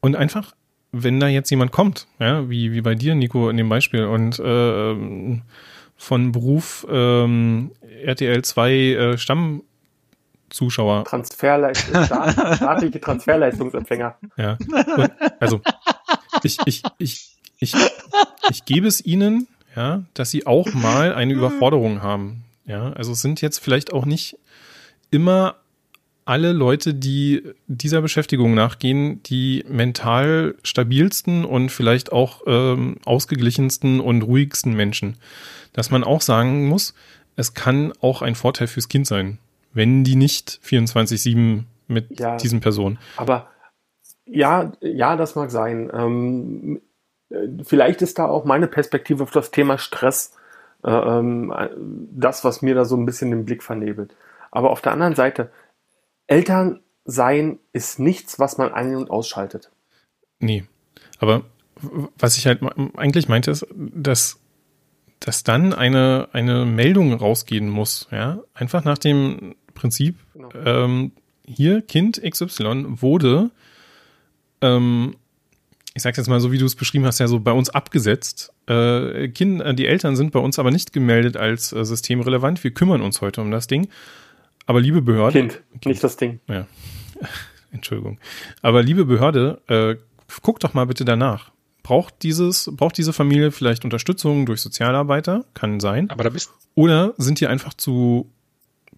[0.00, 0.54] und einfach,
[0.92, 4.38] wenn da jetzt jemand kommt, ja, wie, wie bei dir, Nico, in dem Beispiel, und
[4.38, 5.40] äh,
[5.96, 7.72] von Beruf ähm,
[8.04, 14.16] RTL 2 äh, Stammzuschauer Transferleistung, staatliche Transferleistungsempfänger.
[14.36, 14.56] Ja.
[14.96, 15.10] Und,
[15.40, 15.60] also
[16.42, 17.74] ich, ich, ich, ich,
[18.50, 22.44] ich gebe es ihnen, ja, dass sie auch mal eine Überforderung haben.
[22.64, 24.38] Ja, also es sind jetzt vielleicht auch nicht
[25.10, 25.56] immer
[26.28, 34.20] alle Leute, die dieser Beschäftigung nachgehen, die mental stabilsten und vielleicht auch ähm, ausgeglichensten und
[34.20, 35.16] ruhigsten Menschen.
[35.72, 36.94] Dass man auch sagen muss,
[37.36, 39.38] es kann auch ein Vorteil fürs Kind sein,
[39.72, 42.36] wenn die nicht 24-7 mit Ja.
[42.36, 42.98] diesen Personen.
[43.16, 43.48] Aber
[44.26, 45.90] ja, ja, das mag sein.
[45.94, 46.82] Ähm,
[47.30, 50.36] äh, vielleicht ist da auch meine Perspektive auf das Thema Stress
[50.84, 51.70] äh, ähm, äh,
[52.12, 54.14] das, was mir da so ein bisschen den Blick vernebelt.
[54.50, 55.50] Aber auf der anderen Seite,
[56.28, 59.70] Eltern sein ist nichts, was man ein- und ausschaltet.
[60.38, 60.64] Nee.
[61.18, 61.42] Aber
[62.16, 62.60] was ich halt
[62.96, 64.38] eigentlich meinte, ist, dass,
[65.20, 68.40] dass dann eine, eine Meldung rausgehen muss, ja.
[68.54, 70.50] Einfach nach dem Prinzip, Genau.
[70.64, 71.12] ähm,
[71.46, 73.50] hier, Kind XY wurde,
[74.60, 75.16] ähm,
[75.94, 78.52] ich sag's jetzt mal so, wie du es beschrieben hast, ja so bei uns abgesetzt.
[78.68, 82.62] Äh, kind, die Eltern sind bei uns aber nicht gemeldet als äh, systemrelevant.
[82.62, 83.88] Wir kümmern uns heute um das Ding.
[84.68, 86.38] Aber liebe Behörde, Kind, nicht das Ding.
[86.46, 86.66] ja.
[87.72, 88.18] Entschuldigung.
[88.62, 89.96] Aber liebe Behörde, äh,
[90.42, 91.50] guck doch mal bitte danach.
[91.82, 95.44] Braucht dieses, braucht diese Familie vielleicht Unterstützung durch Sozialarbeiter?
[95.54, 96.10] Kann sein.
[96.10, 98.30] Aber da bist Oder sind die einfach zu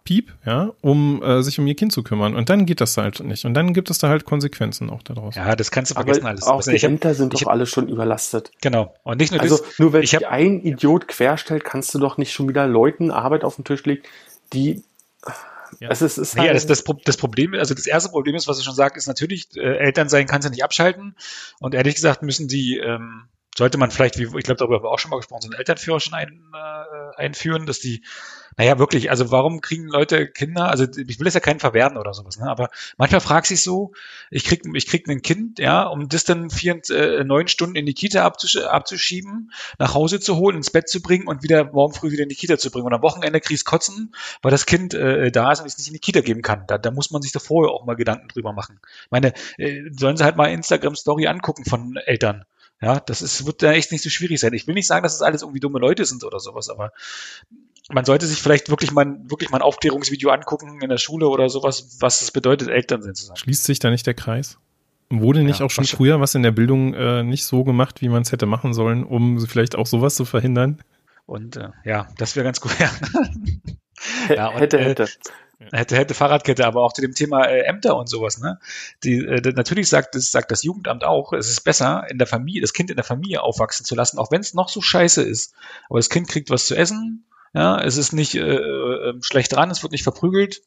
[0.04, 2.34] piep, ja, um äh, sich um ihr Kind zu kümmern?
[2.34, 3.44] Und dann geht das halt nicht.
[3.44, 5.34] Und dann gibt es da halt Konsequenzen auch daraus.
[5.36, 6.42] ja, das kannst du Aber vergessen alles.
[6.44, 8.50] auch Also die Ämter sind doch hab- alle schon überlastet.
[8.60, 8.94] genau.
[9.04, 12.18] Und nicht nur Also das, nur weil ich sich ein Idiot querstellt, kannst du doch
[12.18, 14.02] nicht schon wieder Leuten Arbeit auf den Tisch legen,
[14.52, 14.82] die
[15.80, 15.88] Ja.
[15.90, 18.46] es ist, ist Nee, halt, das, das, Pro- das Problem, also das erste Problem ist,
[18.46, 21.16] was ich schon sage, ist natürlich, äh, Eltern sein kannst du nicht abschalten.
[21.58, 24.90] Und ehrlich gesagt müssen die, ähm, sollte man vielleicht, wie ich glaube, darüber haben wir
[24.90, 28.04] auch schon mal gesprochen, so einen Elternführerschein ein, äh, einführen, dass die
[28.60, 32.12] Naja, wirklich, also warum kriegen Leute Kinder, also ich will das ja keinen verwerten oder
[32.12, 32.46] sowas, ne?
[32.46, 33.92] aber manchmal fragt sich so,
[34.30, 37.86] ich krieg, ich krieg ein Kind, ja, um das dann vier, äh, neun Stunden in
[37.86, 41.94] die Kita abzusch abzuschieben, nach Hause zu holen, ins Bett zu bringen und wieder morgen
[41.94, 42.84] früh wieder in die Kita zu bringen.
[42.84, 45.88] Und am Wochenende kriegst kotzen, weil das Kind äh, da ist und ich es nicht
[45.88, 46.64] in die Kita geben kann.
[46.66, 48.78] Da, da muss man sich da vorher auch mal Gedanken drüber machen.
[49.06, 52.44] Ich meine, äh, sollen sie halt mal Instagram-Story angucken von Eltern.
[52.82, 54.54] Ja, das ist, wird da echt nicht so schwierig sein.
[54.54, 56.92] Ich will nicht sagen, dass es das alles irgendwie dumme Leute sind oder sowas, aber
[57.92, 61.48] man sollte sich vielleicht wirklich mal, wirklich mal ein Aufklärungsvideo angucken in der Schule oder
[61.48, 63.36] sowas, was es bedeutet, Eltern sind zu sein.
[63.36, 64.58] Schließt sich da nicht der Kreis?
[65.10, 68.08] Wurde nicht ja, auch schon früher was in der Bildung äh, nicht so gemacht, wie
[68.08, 70.82] man es hätte machen sollen, um vielleicht auch sowas zu verhindern?
[71.26, 72.72] Und äh, ja, das wäre ganz gut.
[74.28, 75.08] ja, und, hätte, äh, hätte.
[75.72, 78.58] Hätte, hätte Fahrradkette, aber auch zu dem Thema äh, Ämter und sowas, ne?
[79.04, 82.62] Die, äh, natürlich sagt das, sagt das Jugendamt auch, es ist besser, in der Familie,
[82.62, 85.54] das Kind in der Familie aufwachsen zu lassen, auch wenn es noch so scheiße ist.
[85.90, 89.70] Aber das Kind kriegt was zu essen, ja, es ist nicht äh, äh, schlecht dran,
[89.70, 90.62] es wird nicht verprügelt.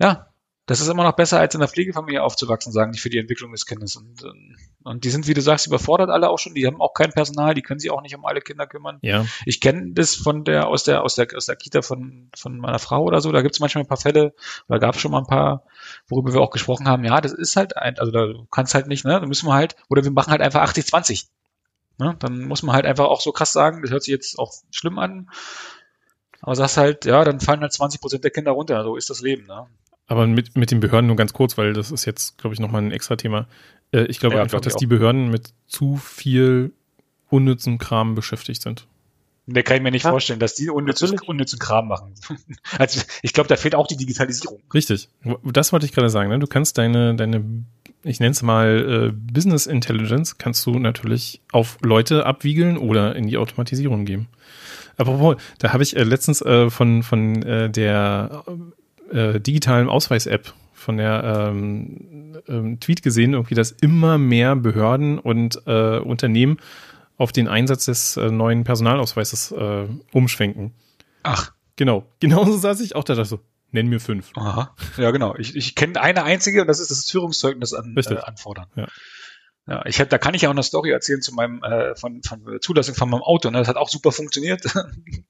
[0.00, 0.32] Ja,
[0.66, 3.50] das ist immer noch besser, als in der Pflegefamilie aufzuwachsen, sagen die für die Entwicklung
[3.50, 3.96] des Kindes.
[3.96, 6.54] Und, ähm, und die sind, wie du sagst, überfordert alle auch schon.
[6.54, 8.98] Die haben auch kein Personal, die können sich auch nicht um alle Kinder kümmern.
[9.02, 9.26] Ja.
[9.44, 12.78] Ich kenne das von der aus der aus der aus der Kita von von meiner
[12.78, 13.32] Frau oder so.
[13.32, 14.34] Da gibt es manchmal ein paar Fälle
[14.68, 15.64] oder gab es schon mal ein paar,
[16.06, 17.04] worüber wir auch gesprochen haben.
[17.04, 19.04] Ja, das ist halt ein, also da kannst halt nicht.
[19.04, 21.26] Ne, da müssen wir halt oder wir machen halt einfach 80-20.
[21.98, 22.14] Ne?
[22.20, 23.82] Dann muss man halt einfach auch so krass sagen.
[23.82, 25.28] Das hört sich jetzt auch schlimm an.
[26.42, 28.82] Aber sagst halt, ja, dann fallen halt 20 Prozent der Kinder runter.
[28.82, 29.46] So ist das Leben.
[29.46, 29.66] Ne?
[30.08, 32.82] Aber mit, mit den Behörden nur ganz kurz, weil das ist jetzt, glaube ich, nochmal
[32.82, 33.46] ein extra Thema.
[33.92, 36.72] Äh, ich glaube ja, einfach, glaub dass die Behörden mit zu viel
[37.30, 38.86] unnützen Kram beschäftigt sind.
[39.46, 42.14] Der kann ich mir nicht ja, vorstellen, dass die unnützen, unnützen Kram machen.
[42.78, 44.60] also ich glaube, da fehlt auch die Digitalisierung.
[44.74, 45.08] Richtig.
[45.44, 46.28] Das wollte ich gerade sagen.
[46.28, 46.38] Ne?
[46.38, 47.44] Du kannst deine, deine,
[48.04, 53.26] ich nenne es mal äh, Business Intelligence, kannst du natürlich auf Leute abwiegeln oder in
[53.26, 54.28] die Automatisierung geben.
[54.96, 58.44] Apropos, da habe ich äh, letztens äh, von, von äh, der
[59.10, 65.62] äh, digitalen Ausweis-App von der ähm, ähm, Tweet gesehen, irgendwie, dass immer mehr Behörden und
[65.66, 66.58] äh, Unternehmen
[67.16, 69.54] auf den Einsatz des äh, neuen Personalausweises
[70.12, 70.72] umschwenken.
[71.22, 71.52] Ach.
[71.76, 72.06] Genau.
[72.20, 73.40] Genauso saß ich auch da, dachte so,
[73.70, 74.30] nenn mir fünf.
[74.36, 74.74] Aha.
[74.96, 75.34] Ja, genau.
[75.36, 78.66] Ich, ich kenne eine einzige und das ist das Führungszeugnis an, äh, anfordern.
[78.76, 78.88] Ja.
[79.66, 82.22] Ja, ich hab, da kann ich ja auch eine Story erzählen zu meinem äh, von,
[82.22, 83.50] von Zulassung von meinem Auto.
[83.50, 83.58] Ne?
[83.58, 84.64] Das hat auch super funktioniert.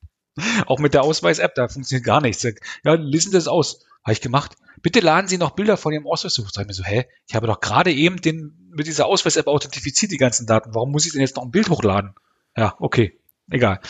[0.66, 2.43] auch mit der Ausweis-App, da funktioniert gar nichts.
[2.43, 3.85] Ja, lesen Sie das aus.
[4.03, 4.57] Habe ich gemacht.
[4.80, 6.51] Bitte laden Sie noch Bilder von Ihrem Ausweis hoch.
[6.51, 7.07] Sag ich mir so, hä?
[7.28, 10.74] Ich habe doch gerade eben den mit dieser Ausweis-App authentifiziert die ganzen Daten.
[10.74, 12.14] Warum muss ich denn jetzt noch ein Bild hochladen?
[12.57, 13.20] Ja, okay,
[13.51, 13.80] egal.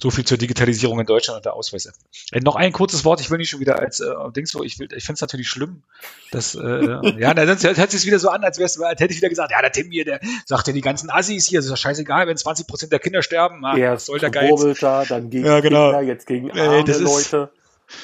[0.00, 1.94] So viel zur Digitalisierung in Deutschland und der Ausweis-App.
[2.32, 4.88] Äh, noch ein kurzes Wort, ich will nicht schon wieder als äh, Dings ich, will,
[4.94, 5.82] ich finde es natürlich schlimm,
[6.30, 6.58] dass, äh,
[7.18, 9.60] ja, dann hört sich wieder so an, als, wär's, als hätte ich wieder gesagt, ja,
[9.60, 12.66] der Tim hier, der sagt ja die ganzen Assis hier, ist doch scheißegal, wenn 20
[12.66, 14.78] Prozent der Kinder sterben, ah, Erst soll der Geiz.
[14.80, 15.90] dann gegen ja, genau.
[15.90, 17.50] Kinder, jetzt gegen arme das Leute.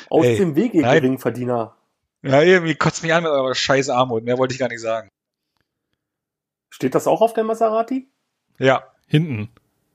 [0.08, 1.00] Aus ey, dem Weg, ihr nein.
[1.00, 1.76] Geringverdiener.
[2.22, 5.08] Ja, irgendwie kotzt mich an mit eurer scheiß Armut, mehr wollte ich gar nicht sagen.
[6.70, 8.08] Steht das auch auf der Maserati?
[8.58, 8.82] Ja.
[9.06, 9.50] Hinten.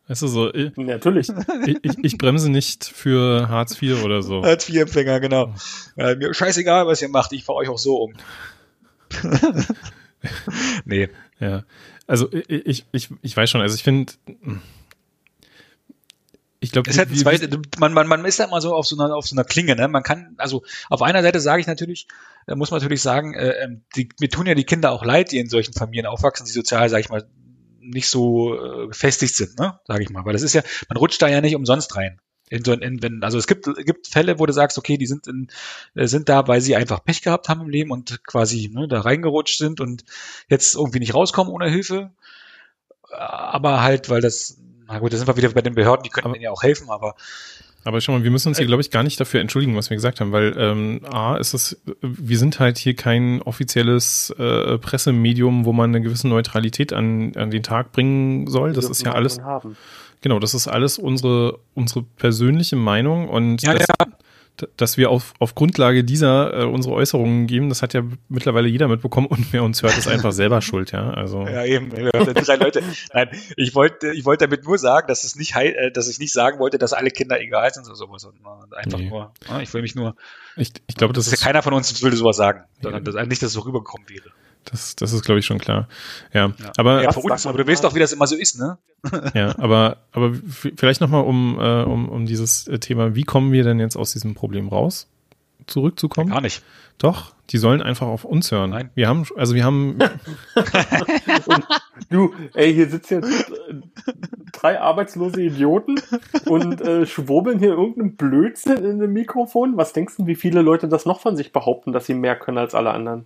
[0.10, 1.30] Weißt du so, ich, Natürlich.
[1.68, 4.44] Ich, ich, ich, bremse nicht für Hartz IV oder so.
[4.44, 5.54] Hartz IV-Empfänger, genau.
[5.98, 8.14] Ja, mir scheißegal, was ihr macht, ich fahre euch auch so um.
[10.86, 11.10] nee.
[11.40, 11.64] Ja.
[12.08, 14.14] Also ich, ich, ich weiß schon, also ich finde,
[16.60, 16.90] ich glaube,
[17.78, 19.88] man, man, man ist da immer so auf so einer, auf so einer Klinge, ne?
[19.88, 22.08] Man kann, also auf einer Seite sage ich natürlich,
[22.48, 25.32] da muss man natürlich sagen, äh, ähm, die, mir tun ja die Kinder auch leid,
[25.32, 27.28] die in solchen Familien aufwachsen, die sozial, sage ich mal,
[27.82, 31.22] nicht so äh, gefestigt sind, ne, sage ich mal, weil das ist ja, man rutscht
[31.22, 32.20] da ja nicht umsonst rein.
[32.50, 35.28] In so, in, wenn, also es gibt, gibt Fälle, wo du sagst, okay, die sind
[35.28, 35.50] in,
[35.94, 39.02] äh, sind da, weil sie einfach Pech gehabt haben im Leben und quasi ne, da
[39.02, 40.04] reingerutscht sind und
[40.48, 42.12] jetzt irgendwie nicht rauskommen ohne Hilfe.
[43.12, 44.58] Aber halt, weil das,
[44.88, 46.90] na gut, da sind wir wieder bei den Behörden, die können denen ja auch helfen,
[46.90, 47.16] aber
[47.84, 49.96] aber schau mal, wir müssen uns hier, glaube ich, gar nicht dafür entschuldigen, was wir
[49.96, 55.66] gesagt haben, weil ähm, A, ist es, wir sind halt hier kein offizielles äh, Pressemedium,
[55.66, 58.74] wo man eine gewisse Neutralität an, an den Tag bringen soll.
[58.74, 59.40] Das ist ja alles.
[59.40, 59.78] Haben.
[60.22, 64.08] Genau, das ist alles unsere, unsere persönliche Meinung und ja, das, ja
[64.78, 68.88] dass wir auf, auf Grundlage dieser äh, unsere Äußerungen geben, das hat ja mittlerweile jeder
[68.88, 71.12] mitbekommen und wer uns hört, ist einfach selber schuld, ja.
[71.12, 71.46] Also.
[71.46, 71.90] Ja, eben.
[71.90, 72.82] Drei Leute.
[73.14, 76.34] Nein, ich wollte, ich wollte damit nur sagen, dass es nicht, äh, dass ich nicht
[76.34, 78.28] sagen wollte, dass alle Kinder egal sind oder sowas.
[78.76, 79.10] Einfach nee.
[79.10, 79.34] nur.
[79.62, 80.16] Ich will mich nur.
[80.56, 83.12] Ich, ich glaube, das, das ist ja keiner von uns würde sowas sagen, sondern ja.
[83.12, 84.30] dass, nicht, dass es so rübergekommen wäre.
[84.72, 85.88] Das, das ist, glaube ich, schon klar.
[86.34, 86.72] Ja, ja.
[86.78, 88.78] aber, ja, uns, aber du weißt doch, wie das immer so ist, ne?
[89.34, 93.64] ja, aber, aber vielleicht nochmal um, äh, um, um dieses äh, Thema, wie kommen wir
[93.64, 95.08] denn jetzt aus diesem Problem raus?
[95.66, 96.32] Zurückzukommen?
[96.32, 96.64] Gar nicht.
[96.98, 98.72] Doch, die sollen einfach auf uns hören.
[98.72, 98.90] Nein.
[98.94, 99.98] Wir haben, also wir haben.
[102.10, 103.52] du, ey, hier sitzt jetzt
[104.52, 105.96] drei arbeitslose Idioten
[106.46, 109.78] und äh, schwurbeln hier irgendeinen Blödsinn in dem Mikrofon.
[109.78, 112.58] Was denkst du, wie viele Leute das noch von sich behaupten, dass sie mehr können
[112.58, 113.26] als alle anderen?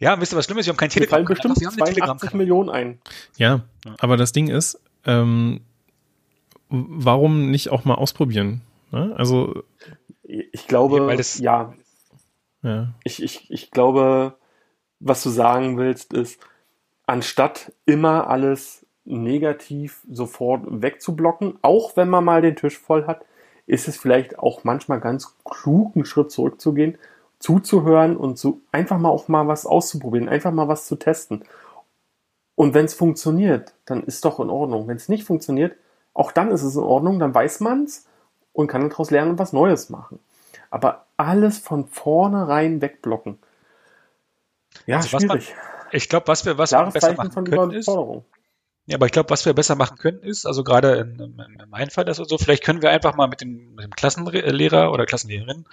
[0.00, 0.66] Ja, wisst ihr, was Schlimmes?
[0.66, 1.16] Wir haben kein Telegram.
[1.16, 2.36] fallen bestimmt Sie haben eine 82 Telegram-Kanal.
[2.36, 2.98] Millionen ein.
[3.36, 3.60] Ja,
[3.98, 5.60] aber das Ding ist, ähm,
[6.68, 8.62] warum nicht auch mal ausprobieren?
[8.90, 9.14] Ne?
[9.16, 9.62] Also,
[10.22, 11.74] Ich glaube, das- ja,
[12.62, 12.94] ja.
[13.04, 14.34] ich, ich, ich glaube,
[15.00, 16.40] was du sagen willst, ist,
[17.06, 23.24] anstatt immer alles negativ sofort wegzublocken, auch wenn man mal den Tisch voll hat,
[23.66, 26.96] ist es vielleicht auch manchmal ganz klug, einen Schritt zurückzugehen,
[27.44, 31.44] zuzuhören und so einfach mal auch mal was auszuprobieren, einfach mal was zu testen.
[32.54, 34.88] Und wenn es funktioniert, dann ist doch in Ordnung.
[34.88, 35.76] Wenn es nicht funktioniert,
[36.14, 38.06] auch dann ist es in Ordnung, dann weiß man's
[38.54, 40.20] und kann daraus lernen und was Neues machen.
[40.70, 43.38] Aber alles von vornherein wegblocken.
[44.86, 45.54] Ja, Also was man- schwierig.
[45.92, 47.86] Ich glaube, was wir, was wir besser machen von können, ist.
[48.86, 51.70] Ja, aber ich glaube, was wir besser machen könnten, ist, also gerade in, in, in
[51.70, 54.92] meinem Fall das und so, vielleicht können wir einfach mal mit dem, mit dem Klassenlehrer
[54.92, 55.64] oder Klassenlehrerin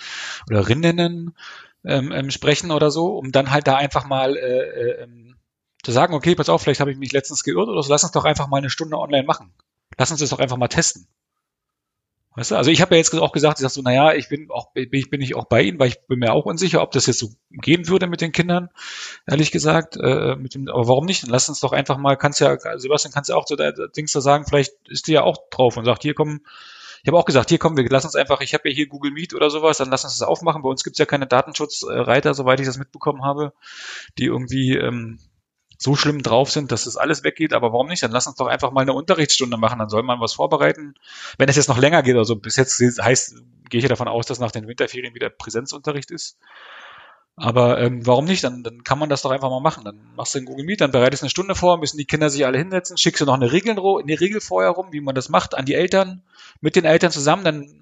[0.49, 1.35] oder Rinnen
[1.83, 5.35] ähm, ähm, sprechen oder so, um dann halt da einfach mal äh, äh, ähm,
[5.83, 8.13] zu sagen, okay, pass auf, vielleicht habe ich mich letztens geirrt oder so, lass uns
[8.13, 9.53] doch einfach mal eine Stunde online machen.
[9.97, 11.07] Lass uns das doch einfach mal testen.
[12.33, 14.49] Weißt du, also ich habe ja jetzt auch gesagt, ich sag so, naja, ich bin
[14.51, 17.05] auch, ich, bin ich auch bei Ihnen, weil ich bin mir auch unsicher, ob das
[17.05, 18.69] jetzt so gehen würde mit den Kindern,
[19.27, 19.97] ehrlich gesagt.
[19.97, 21.23] Äh, mit dem, aber warum nicht?
[21.23, 24.13] Dann lass uns doch einfach mal, kannst ja, Sebastian, kannst ja auch so da Dings
[24.13, 26.45] da sagen, vielleicht ist die ja auch drauf und sagt, hier kommen,
[27.03, 29.11] ich habe auch gesagt, hier kommen wir, lass uns einfach, ich habe ja hier Google
[29.11, 30.61] Meet oder sowas, dann lass uns das aufmachen.
[30.61, 33.51] Bei uns gibt's ja keine Datenschutzreiter, soweit ich das mitbekommen habe,
[34.17, 35.19] die irgendwie ähm,
[35.81, 38.03] so schlimm drauf sind, dass das alles weggeht, aber warum nicht?
[38.03, 40.93] Dann lass uns doch einfach mal eine Unterrichtsstunde machen, dann soll man was vorbereiten.
[41.39, 44.27] Wenn es jetzt noch länger geht, also bis jetzt heißt, gehe ich ja davon aus,
[44.27, 46.37] dass nach den Winterferien wieder Präsenzunterricht ist.
[47.35, 48.43] Aber ähm, warum nicht?
[48.43, 49.83] Dann, dann kann man das doch einfach mal machen.
[49.83, 52.29] Dann machst du einen Google Meet, dann bereitest du eine Stunde vor, müssen die Kinder
[52.29, 55.29] sich alle hinsetzen, schickst du noch eine Regel, eine Regel vorher rum, wie man das
[55.29, 56.21] macht, an die Eltern,
[56.59, 57.43] mit den Eltern zusammen.
[57.43, 57.80] Dann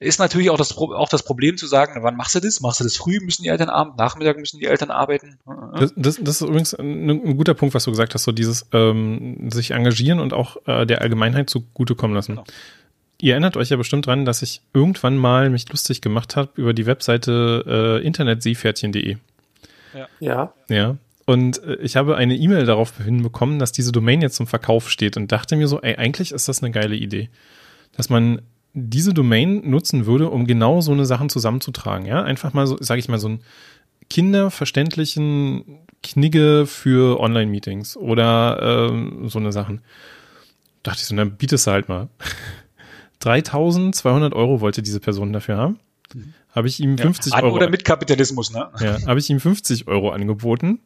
[0.00, 2.60] ist natürlich auch das, auch das Problem zu sagen, wann machst du das?
[2.60, 5.38] Machst du das früh, müssen die Eltern abend, Nachmittag müssen die Eltern arbeiten.
[5.78, 8.66] Das, das, das ist übrigens ein, ein guter Punkt, was du gesagt hast, so dieses
[8.72, 12.32] ähm, sich engagieren und auch äh, der Allgemeinheit zugutekommen lassen.
[12.32, 12.44] Genau.
[13.20, 16.74] Ihr erinnert euch ja bestimmt dran, dass ich irgendwann mal mich lustig gemacht habe über
[16.74, 19.16] die Webseite äh, internetseepferdchen.de.
[19.94, 20.08] Ja,
[20.68, 20.96] Ja.
[21.24, 25.16] Und äh, ich habe eine E-Mail darauf hinbekommen, dass diese Domain jetzt zum Verkauf steht
[25.16, 27.30] und dachte mir so, ey, eigentlich ist das eine geile Idee.
[27.96, 28.42] Dass man
[28.78, 32.06] diese Domain nutzen würde, um genau so eine Sachen zusammenzutragen.
[32.06, 33.40] Ja, einfach mal so, sage ich mal, so einen
[34.10, 39.80] kinderverständlichen Knigge für Online-Meetings oder ähm, so eine Sachen.
[40.82, 42.08] Dachte ich so, dann bietest du halt mal.
[43.20, 45.80] 3200 Euro wollte diese Person dafür haben.
[46.50, 48.68] Habe ich ihm 50 An Euro oder mit Kapitalismus, ne?
[48.80, 50.80] ja, habe ich ihm 50 Euro angeboten.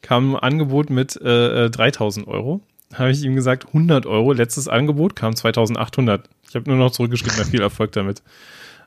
[0.00, 2.62] Kam ein Angebot mit äh, äh, 3000 Euro.
[2.94, 4.32] Habe ich ihm gesagt 100 Euro.
[4.32, 6.28] Letztes Angebot kam 2800.
[6.48, 8.22] Ich habe nur noch zurückgeschrieben, na, viel Erfolg damit.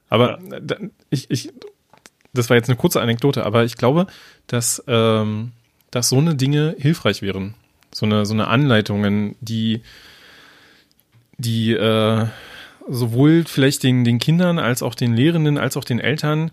[0.09, 0.77] Aber äh, da-
[1.09, 1.53] ich, ich,
[2.33, 4.07] das war jetzt eine kurze Anekdote, aber ich glaube,
[4.47, 5.51] dass, ähm,
[5.91, 7.53] dass so eine Dinge hilfreich wären.
[7.93, 9.81] So eine, so eine Anleitungen, die,
[11.37, 12.25] die äh,
[12.89, 16.51] sowohl vielleicht den, den Kindern als auch den Lehrenden als auch den Eltern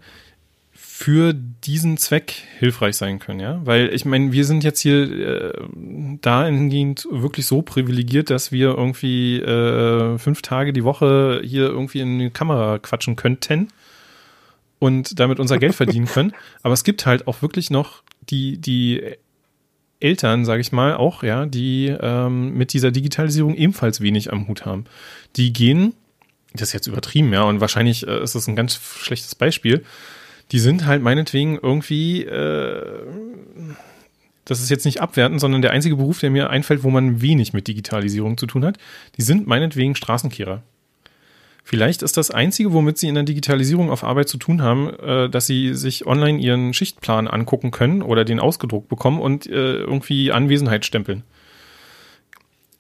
[1.01, 3.59] für diesen Zweck hilfreich sein können, ja.
[3.65, 5.53] Weil ich meine, wir sind jetzt hier äh,
[6.21, 12.19] dahingehend wirklich so privilegiert, dass wir irgendwie äh, fünf Tage die Woche hier irgendwie in
[12.19, 13.69] die Kamera quatschen könnten
[14.79, 16.35] und damit unser Geld verdienen können.
[16.63, 19.03] Aber es gibt halt auch wirklich noch die, die
[20.01, 24.67] Eltern, sage ich mal, auch, ja, die ähm, mit dieser Digitalisierung ebenfalls wenig am Hut
[24.67, 24.85] haben.
[25.37, 25.95] Die gehen,
[26.53, 29.83] das ist jetzt übertrieben, ja, und wahrscheinlich äh, ist das ein ganz schlechtes Beispiel,
[30.53, 33.07] die sind halt meinetwegen irgendwie, äh,
[34.45, 37.53] das ist jetzt nicht abwertend, sondern der einzige Beruf, der mir einfällt, wo man wenig
[37.53, 38.79] mit Digitalisierung zu tun hat,
[39.17, 40.63] die sind meinetwegen Straßenkehrer.
[41.63, 45.31] Vielleicht ist das Einzige, womit sie in der Digitalisierung auf Arbeit zu tun haben, äh,
[45.31, 50.33] dass sie sich online ihren Schichtplan angucken können oder den ausgedruckt bekommen und äh, irgendwie
[50.33, 51.23] Anwesenheit stempeln.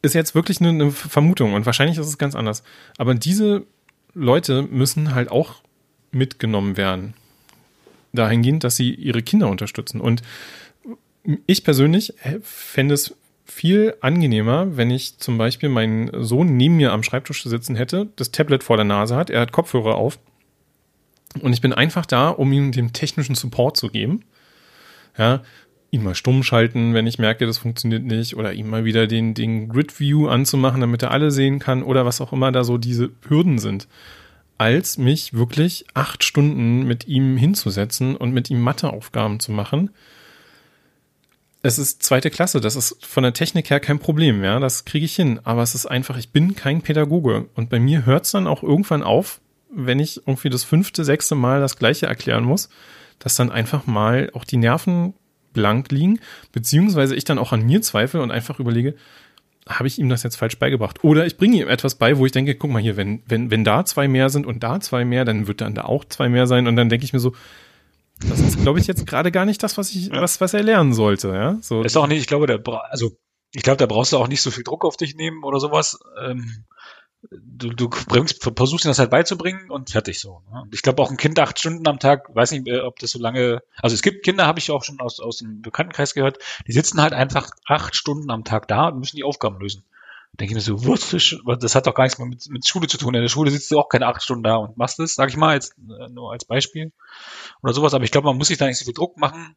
[0.03, 2.65] Ist jetzt wirklich eine, eine Vermutung und wahrscheinlich ist es ganz anders.
[2.97, 3.65] Aber diese
[4.15, 5.63] Leute müssen halt auch
[6.11, 7.15] mitgenommen werden.
[8.13, 10.01] Dahingehend, dass sie ihre Kinder unterstützen.
[10.01, 10.23] Und
[11.47, 17.03] ich persönlich fände es viel angenehmer, wenn ich zum Beispiel meinen Sohn neben mir am
[17.03, 20.19] Schreibtisch sitzen hätte, das Tablet vor der Nase hat, er hat Kopfhörer auf
[21.41, 24.25] und ich bin einfach da, um ihm den technischen Support zu geben.
[25.17, 25.43] Ja,
[25.91, 29.35] ihn mal stumm schalten, wenn ich merke, das funktioniert nicht, oder ihm mal wieder den,
[29.35, 32.79] den Grid View anzumachen, damit er alle sehen kann, oder was auch immer da so
[32.79, 33.89] diese Hürden sind.
[34.61, 39.89] Als mich wirklich acht Stunden mit ihm hinzusetzen und mit ihm Matheaufgaben zu machen,
[41.63, 45.07] es ist zweite Klasse, das ist von der Technik her kein Problem, ja, das kriege
[45.07, 45.41] ich hin.
[45.45, 47.49] Aber es ist einfach, ich bin kein Pädagoge.
[47.55, 49.41] Und bei mir hört es dann auch irgendwann auf,
[49.75, 52.69] wenn ich irgendwie das fünfte, sechste Mal das gleiche erklären muss,
[53.19, 55.15] dass dann einfach mal auch die Nerven
[55.55, 56.21] blank liegen,
[56.53, 58.95] beziehungsweise ich dann auch an mir zweifle und einfach überlege,
[59.79, 61.03] habe ich ihm das jetzt falsch beigebracht?
[61.05, 63.65] Oder ich bringe ihm etwas bei, wo ich denke, guck mal hier, wenn, wenn, wenn
[63.65, 66.47] da zwei mehr sind und da zwei mehr, dann wird dann da auch zwei mehr
[66.47, 66.67] sein.
[66.67, 67.35] Und dann denke ich mir so,
[68.29, 70.21] das ist, glaube ich, jetzt gerade gar nicht das, was ich, ja.
[70.21, 71.59] was, was er lernen sollte, ja.
[71.63, 71.83] So.
[71.83, 72.61] Ist auch nicht, ich glaube, der,
[72.91, 73.13] also,
[73.53, 75.99] ich glaube, da brauchst du auch nicht so viel Druck auf dich nehmen oder sowas.
[76.23, 76.65] Ähm,
[77.31, 80.43] du, du bringst, versuchst ihm das halt beizubringen und fertig so.
[80.53, 80.65] Ne?
[80.73, 83.19] Ich glaube auch ein Kind acht Stunden am Tag, weiß nicht, äh, ob das so
[83.19, 86.73] lange, also es gibt Kinder, habe ich auch schon aus, aus dem Bekanntenkreis gehört, die
[86.73, 89.85] sitzen halt einfach acht Stunden am Tag da und müssen die Aufgaben lösen
[90.39, 92.99] denke ich mir so, was, das hat doch gar nichts mehr mit, mit Schule zu
[92.99, 93.15] tun.
[93.15, 95.37] In der Schule sitzt du auch keine acht Stunden da und machst das, sag ich
[95.37, 96.93] mal, jetzt äh, nur als Beispiel
[97.63, 97.95] oder sowas.
[97.95, 99.57] Aber ich glaube, man muss sich da nicht so viel Druck machen.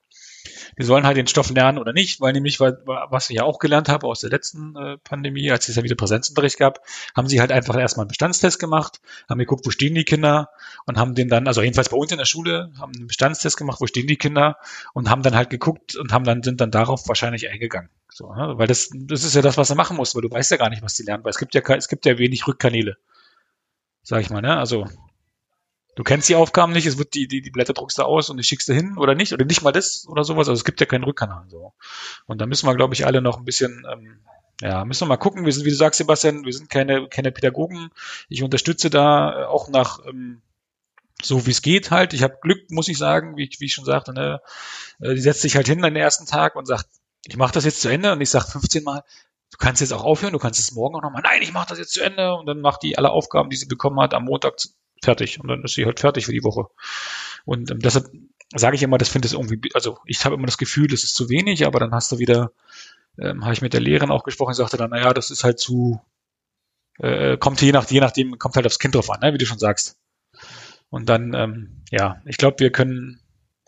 [0.78, 3.90] Die sollen halt den Stoff lernen oder nicht, weil nämlich, was ich ja auch gelernt
[3.90, 6.82] habe aus der letzten äh, Pandemie, als es ja wieder Präsenzunterricht gab,
[7.16, 10.50] haben sie halt einfach erstmal einen Bestandstest gemacht, haben geguckt, wo stehen die Kinder
[10.86, 13.80] und haben den dann, also jedenfalls bei uns in der Schule, haben einen Bestandstest gemacht,
[13.82, 14.58] wo stehen die Kinder
[14.94, 17.90] und haben dann halt geguckt und haben dann, sind dann darauf wahrscheinlich eingegangen.
[18.10, 18.54] So, ne?
[18.58, 20.70] Weil das, das ist ja das, was er machen muss, weil du weißt ja gar
[20.70, 22.98] nicht, was die lernen, weil es gibt ja, es gibt ja wenig Rückkanäle.
[24.04, 24.58] Sag ich mal, ne?
[24.58, 24.88] Also,
[25.96, 28.38] du kennst die Aufgaben nicht, es wird die, die, die Blätter druckst du aus und
[28.38, 30.80] die schickst du hin oder nicht, oder nicht mal das oder sowas, also es gibt
[30.80, 31.74] ja keinen Rückkanal, so.
[32.26, 34.20] Und da müssen wir, glaube ich, alle noch ein bisschen, ähm,
[34.62, 35.46] ja, müssen wir mal gucken.
[35.46, 37.90] Wir sind, wie du sagst, Sebastian, wir sind keine, keine Pädagogen.
[38.30, 40.42] Ich unterstütze da äh, auch nach, ähm,
[41.22, 42.14] so wie es geht halt.
[42.14, 44.42] Ich habe Glück, muss ich sagen, wie, wie ich schon sagte, ne?
[45.00, 46.88] Äh, die setzt sich halt hin an den ersten Tag und sagt,
[47.26, 49.04] ich mache das jetzt zu Ende und ich sage 15 Mal,
[49.52, 51.78] du kannst jetzt auch aufhören, du kannst es morgen auch nochmal, nein, ich mache das
[51.78, 54.60] jetzt zu Ende und dann macht die alle Aufgaben, die sie bekommen hat, am Montag
[55.04, 56.68] fertig und dann ist sie halt fertig für die Woche.
[57.46, 58.10] Und ähm, deshalb
[58.56, 61.16] sage ich immer, das finde ich irgendwie, also ich habe immer das Gefühl, das ist
[61.16, 62.52] zu wenig, aber dann hast du wieder,
[63.20, 66.02] ähm, habe ich mit der Lehrerin auch gesprochen, sagte dann, naja, das ist halt zu,
[67.00, 69.46] äh, kommt je nach, je nachdem, kommt halt aufs Kind drauf an, ne, wie du
[69.46, 69.98] schon sagst.
[70.90, 73.20] Und dann, ähm, ja, ich glaube, wir können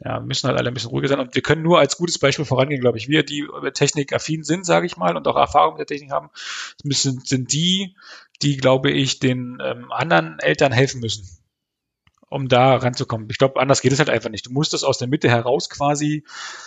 [0.03, 1.19] ja, müssen halt alle ein bisschen ruhiger sein.
[1.19, 3.07] Und wir können nur als gutes Beispiel vorangehen, glaube ich.
[3.07, 6.29] Wir, die technikaffin sind, sage ich mal, und auch Erfahrung mit der Technik haben,
[6.83, 7.95] müssen, sind die,
[8.41, 11.25] die, glaube ich, den ähm, anderen Eltern helfen müssen
[12.35, 13.27] um da ranzukommen.
[13.29, 14.47] Ich glaube, anders geht es halt einfach nicht.
[14.47, 16.25] Du musst das aus der Mitte heraus quasi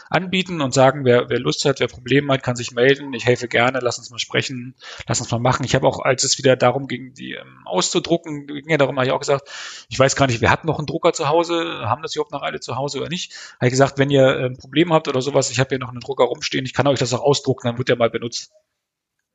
[0.08, 3.12] anbieten und sagen, wer, wer Lust hat, wer Probleme hat, kann sich melden.
[3.12, 5.64] Ich helfe gerne, lass uns mal sprechen, lass uns mal machen.
[5.64, 9.06] Ich habe auch, als es wieder darum ging, die ähm, auszudrucken, ging ja darum, habe
[9.06, 9.48] ich auch gesagt,
[9.88, 12.42] ich weiß gar nicht, wir hatten noch einen Drucker zu Hause, haben das überhaupt noch
[12.42, 13.34] alle zu Hause oder nicht.
[13.56, 16.00] Habe ich gesagt, wenn ihr ähm, Probleme habt oder sowas, ich habe hier noch einen
[16.00, 18.52] Drucker rumstehen, ich kann euch das auch ausdrucken, dann wird der mal benutzt.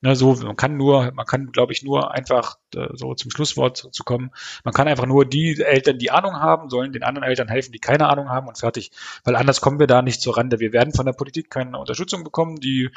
[0.04, 3.88] Ne, so, man kann nur, man kann, glaube ich, nur einfach äh, so zum Schlusswort
[3.90, 4.32] zu kommen.
[4.66, 7.80] Man kann einfach nur die Eltern, die Ahnung haben, sollen den anderen Eltern helfen, die
[7.80, 8.92] keine Ahnung haben und fertig.
[9.24, 10.60] Weil anders kommen wir da nicht zur Rande.
[10.60, 12.58] Wir werden von der Politik keine Unterstützung bekommen.
[12.58, 12.90] Die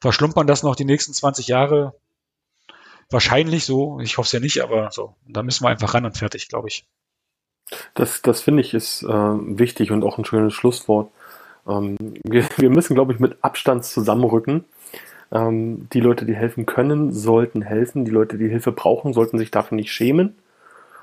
[0.00, 1.96] verschlumpern das noch die nächsten 20 Jahre.
[3.10, 4.00] Wahrscheinlich so.
[4.00, 5.16] Ich hoffe es ja nicht, aber so.
[5.28, 6.86] Da müssen wir einfach ran und fertig, glaube ich.
[7.92, 11.10] Das, das finde ich ist äh, wichtig und auch ein schönes Schlusswort.
[11.68, 14.64] Ähm, wir, wir müssen, glaube ich, mit Abstand zusammenrücken
[15.34, 18.04] ähm, die Leute, die helfen können, sollten helfen.
[18.04, 20.36] Die Leute, die Hilfe brauchen, sollten sich dafür nicht schämen.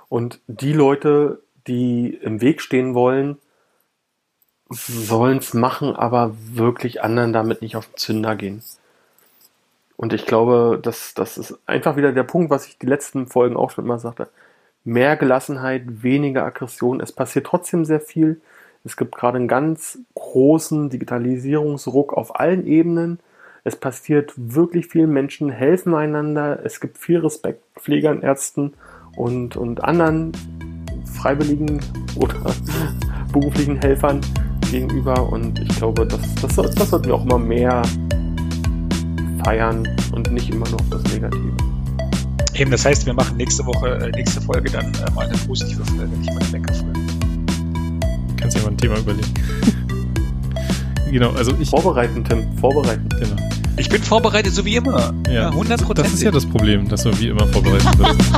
[0.10, 3.38] Und die Leute, die im Weg stehen wollen,
[4.70, 8.64] sollen es machen, aber wirklich anderen damit nicht auf den Zünder gehen.
[9.98, 13.56] Und ich glaube, das, das ist einfach wieder der Punkt, was ich die letzten Folgen
[13.56, 14.30] auch schon immer sagte.
[14.84, 17.02] Mehr Gelassenheit, weniger Aggression.
[17.02, 18.42] Es passiert trotzdem sehr viel.
[18.84, 23.20] Es gibt gerade einen ganz großen Digitalisierungsruck auf allen Ebenen.
[23.64, 26.60] Es passiert wirklich viel, Menschen helfen einander.
[26.66, 28.74] Es gibt viel Respekt Pflegern, Ärzten
[29.16, 30.32] und, und anderen
[31.06, 31.80] freiwilligen
[32.16, 32.40] oder
[33.32, 34.22] beruflichen Helfern
[34.72, 35.32] gegenüber.
[35.32, 37.84] Und ich glaube, das, das, das sollten wir auch immer mehr
[39.44, 41.54] feiern und nicht immer nur auf das Negative.
[42.56, 45.86] Eben, das heißt, wir machen nächste Woche, äh, nächste Folge dann äh, mal eine positive
[45.86, 47.00] Folge, nicht mal eine Lenkerfolge.
[48.38, 49.34] Kannst dir mal ein Thema überlegen.
[51.12, 51.70] genau, also ich.
[51.70, 53.08] Vorbereiten, Tim, vorbereiten.
[53.10, 53.36] Genau.
[53.78, 55.14] Ich bin vorbereitet, so wie immer.
[55.30, 58.32] Ja, 100 Das ist ja das Problem, dass du wie immer vorbereitet bist.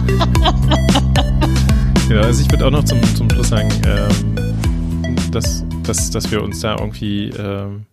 [2.10, 6.44] ja, also ich würde auch noch zum, zum Schluss sagen, ähm, dass, dass, dass wir
[6.44, 7.86] uns da irgendwie ähm,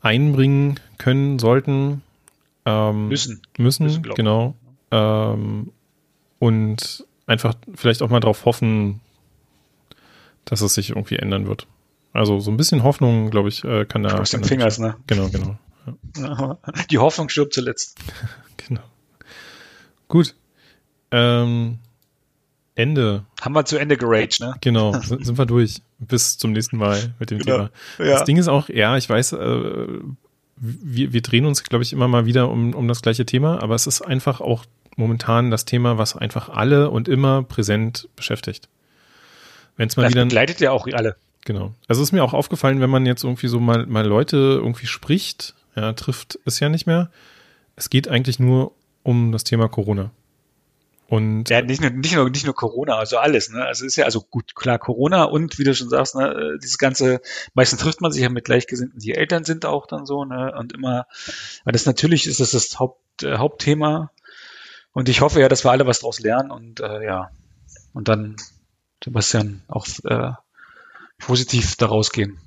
[0.00, 2.02] einbringen können sollten.
[2.64, 3.42] Ähm, müssen.
[3.58, 4.54] Müssen, müssen genau.
[4.90, 5.70] Ähm,
[6.38, 9.00] und einfach vielleicht auch mal darauf hoffen,
[10.44, 11.66] dass es sich irgendwie ändern wird.
[12.12, 14.18] Also so ein bisschen Hoffnung, glaube ich, äh, kann da.
[14.18, 14.96] Aus den Fingers, ne?
[15.06, 15.58] Genau, genau.
[16.16, 16.58] Ja.
[16.90, 17.98] Die Hoffnung stirbt zuletzt.
[18.56, 18.82] genau.
[20.08, 20.34] Gut.
[21.10, 21.78] Ähm,
[22.74, 23.24] Ende.
[23.40, 24.54] Haben wir zu Ende geraged, ne?
[24.60, 25.82] Genau, sind, sind wir durch.
[25.98, 27.56] Bis zum nächsten Mal mit dem Genau.
[27.56, 27.70] Thema.
[27.98, 29.86] Das Ding ist auch, ja, ich weiß, äh,
[30.56, 33.74] wir, wir drehen uns, glaube ich, immer mal wieder um, um das gleiche Thema, aber
[33.74, 34.64] es ist einfach auch
[34.96, 38.68] momentan das Thema, was einfach alle und immer präsent beschäftigt.
[39.76, 41.16] Wenn es mal Das wieder begleitet ja auch alle.
[41.48, 41.72] Genau.
[41.86, 45.54] Also ist mir auch aufgefallen, wenn man jetzt irgendwie so mal, mal Leute irgendwie spricht,
[45.74, 47.10] ja, trifft es ja nicht mehr.
[47.74, 48.72] Es geht eigentlich nur
[49.02, 50.10] um das Thema Corona.
[51.06, 53.64] Und Ja, nicht nur, nicht nur, nicht nur Corona, also alles, ne?
[53.64, 56.76] Also ist ja, also gut, klar, Corona und wie du schon sagst, ne, äh, dieses
[56.76, 57.22] ganze,
[57.54, 60.54] meistens trifft man sich ja mit Gleichgesinnten, die Eltern sind auch dann so, ne?
[60.54, 61.06] Und immer,
[61.64, 64.10] weil das natürlich ist das das Haupt, äh, Hauptthema.
[64.92, 67.30] Und ich hoffe ja, dass wir alle was draus lernen und äh, ja.
[67.94, 68.36] Und dann,
[69.02, 70.32] Sebastian, auch äh,
[71.18, 72.38] positiv daraus gehen.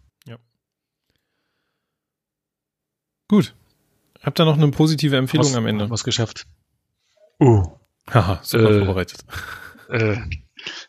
[3.28, 3.56] gut.
[4.22, 5.90] Habt ihr noch eine positive Empfehlung Was- am Ende?
[5.90, 6.46] Was geschafft.
[7.40, 7.64] Uh.
[8.10, 9.24] Haha, super Äh, vorbereitet.
[9.90, 10.18] Äh,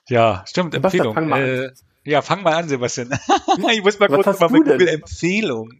[0.08, 1.14] ja, stimmt, Empfehlung.
[1.14, 1.48] fang mal an.
[1.48, 1.70] äh,
[2.04, 3.10] ja, fang mal an, Sebastian.
[3.72, 4.64] ich muss mal Was mal du mit?
[4.66, 5.70] Google Empfehlung.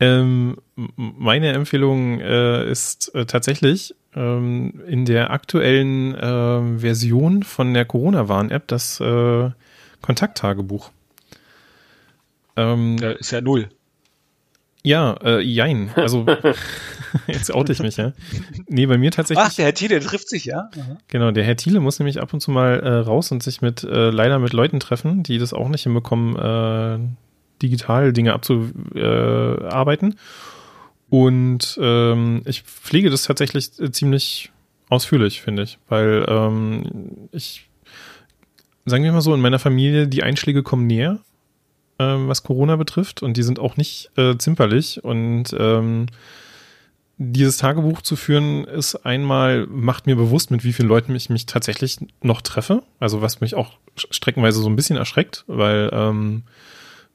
[0.00, 0.56] Ähm,
[0.96, 8.66] meine Empfehlung äh, ist äh, tatsächlich ähm, in der aktuellen ähm, Version von der Corona-Warn-App
[8.68, 9.50] das äh,
[10.02, 10.90] Kontakttagebuch.
[12.56, 13.68] Ähm, Ja, ist ja null.
[14.84, 15.90] Ja, äh, jein.
[15.94, 16.26] Also,
[17.28, 18.12] jetzt oute ich mich, ja.
[18.66, 20.70] Nee, bei mir tatsächlich, Ach, der Herr Thiele trifft sich, ja?
[21.06, 23.84] genau, der Herr Thiele muss nämlich ab und zu mal äh, raus und sich mit,
[23.84, 26.98] äh, leider mit Leuten treffen, die das auch nicht hinbekommen, äh,
[27.62, 30.12] digital Dinge abzuarbeiten.
[30.12, 30.16] Äh,
[31.10, 34.50] und ähm, ich pflege das tatsächlich äh, ziemlich
[34.88, 37.68] ausführlich, finde ich, weil ähm, ich,
[38.84, 41.20] sagen wir mal so, in meiner Familie, die Einschläge kommen näher
[42.02, 46.06] ähm, was Corona betrifft und die sind auch nicht äh, zimperlich und ähm,
[47.18, 51.46] dieses Tagebuch zu führen ist einmal macht mir bewusst, mit wie vielen Leuten ich mich
[51.46, 56.42] tatsächlich noch treffe, also was mich auch streckenweise so ein bisschen erschreckt, weil ähm,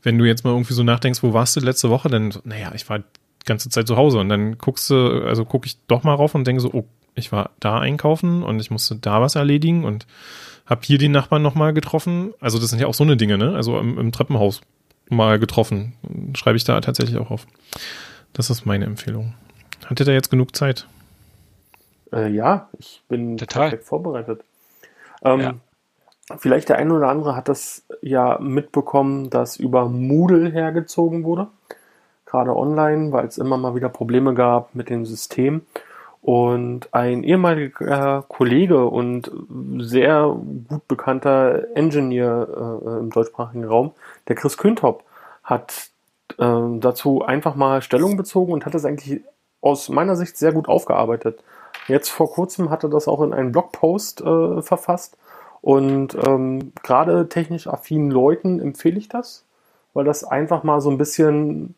[0.03, 2.87] wenn du jetzt mal irgendwie so nachdenkst, wo warst du letzte Woche, dann naja, ich
[2.89, 3.05] war die
[3.45, 6.45] ganze Zeit zu Hause und dann guckst du, also gucke ich doch mal rauf und
[6.45, 10.05] denke so, oh, ich war da einkaufen und ich musste da was erledigen und
[10.67, 12.33] hab hier den Nachbarn nochmal getroffen.
[12.39, 13.55] Also das sind ja auch so eine Dinge, ne?
[13.55, 14.61] Also im, im Treppenhaus
[15.09, 15.93] mal getroffen.
[16.35, 17.47] Schreibe ich da tatsächlich auch auf.
[18.33, 19.33] Das ist meine Empfehlung.
[19.85, 20.85] Hattet ihr jetzt genug Zeit?
[22.11, 23.69] Äh, ja, ich bin Total.
[23.69, 24.41] perfekt vorbereitet.
[25.23, 25.53] Ähm, Ja.
[26.39, 31.47] Vielleicht der eine oder andere hat das ja mitbekommen, dass über Moodle hergezogen wurde.
[32.25, 35.61] Gerade online, weil es immer mal wieder Probleme gab mit dem System.
[36.27, 39.31] Und ein ehemaliger Kollege und
[39.77, 43.93] sehr gut bekannter Engineer äh, im deutschsprachigen Raum,
[44.27, 45.05] der Chris Küntop,
[45.41, 45.89] hat
[46.37, 49.21] ähm, dazu einfach mal Stellung bezogen und hat es eigentlich
[49.61, 51.41] aus meiner Sicht sehr gut aufgearbeitet.
[51.87, 55.15] Jetzt vor kurzem hat er das auch in einen Blogpost äh, verfasst.
[55.61, 59.45] Und ähm, gerade technisch affinen Leuten empfehle ich das,
[59.93, 61.75] weil das einfach mal so ein bisschen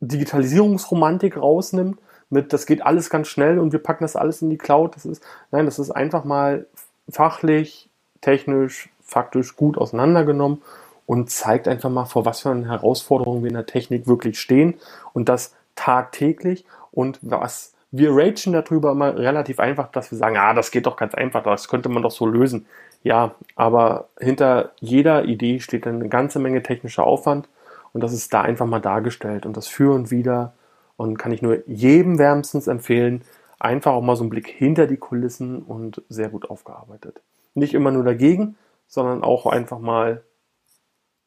[0.00, 2.00] Digitalisierungsromantik rausnimmt.
[2.34, 4.96] Mit, das geht alles ganz schnell und wir packen das alles in die Cloud.
[4.96, 5.22] Das ist,
[5.52, 6.66] nein, das ist einfach mal
[7.08, 7.88] fachlich,
[8.20, 10.60] technisch, faktisch gut auseinandergenommen
[11.06, 14.74] und zeigt einfach mal, vor was für einen Herausforderungen wir in der Technik wirklich stehen
[15.12, 20.54] und das tagtäglich und was wir ragen darüber immer relativ einfach, dass wir sagen, ah,
[20.54, 22.66] das geht doch ganz einfach, das könnte man doch so lösen.
[23.04, 27.48] Ja, aber hinter jeder Idee steht eine ganze Menge technischer Aufwand
[27.92, 30.52] und das ist da einfach mal dargestellt und das für und wieder
[30.96, 33.22] und kann ich nur jedem wärmstens empfehlen,
[33.58, 37.20] einfach auch mal so einen Blick hinter die Kulissen und sehr gut aufgearbeitet.
[37.54, 40.22] Nicht immer nur dagegen, sondern auch einfach mal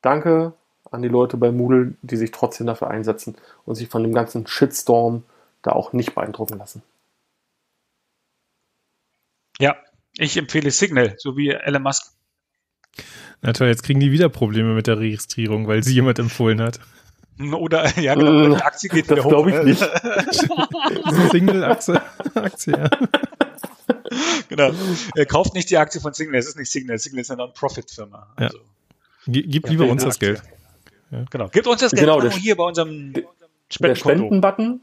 [0.01, 0.53] Danke
[0.91, 4.47] an die Leute bei Moodle, die sich trotzdem dafür einsetzen und sich von dem ganzen
[4.47, 5.23] Shitstorm
[5.61, 6.81] da auch nicht beeindrucken lassen.
[9.59, 9.75] Ja,
[10.17, 12.13] ich empfehle Signal, so wie Elon Musk.
[13.41, 16.79] Na toll, jetzt kriegen die wieder Probleme mit der Registrierung, weil sie jemand empfohlen hat.
[17.53, 19.29] Oder, ja, genau, Äh, die Aktie geht das wieder hoch.
[19.29, 19.81] glaube ich nicht.
[21.31, 22.01] Single-Aktie.
[22.35, 22.89] Aktie, ja.
[24.49, 24.71] genau.
[25.15, 26.97] Er kauft nicht die Aktie von Signal, es ist nicht Signal.
[26.97, 28.27] Signal ist eine Non-Profit-Firma.
[28.39, 28.45] Ja.
[28.47, 28.59] Also,
[29.27, 30.41] Ge- Gib Ja, lieber uns das Geld.
[31.29, 31.47] genau.
[31.49, 33.23] Gebt uns das Geld Genau, der- hier bei unserem Der
[33.69, 34.17] Spendenkonto.
[34.19, 34.81] Spenden-Button,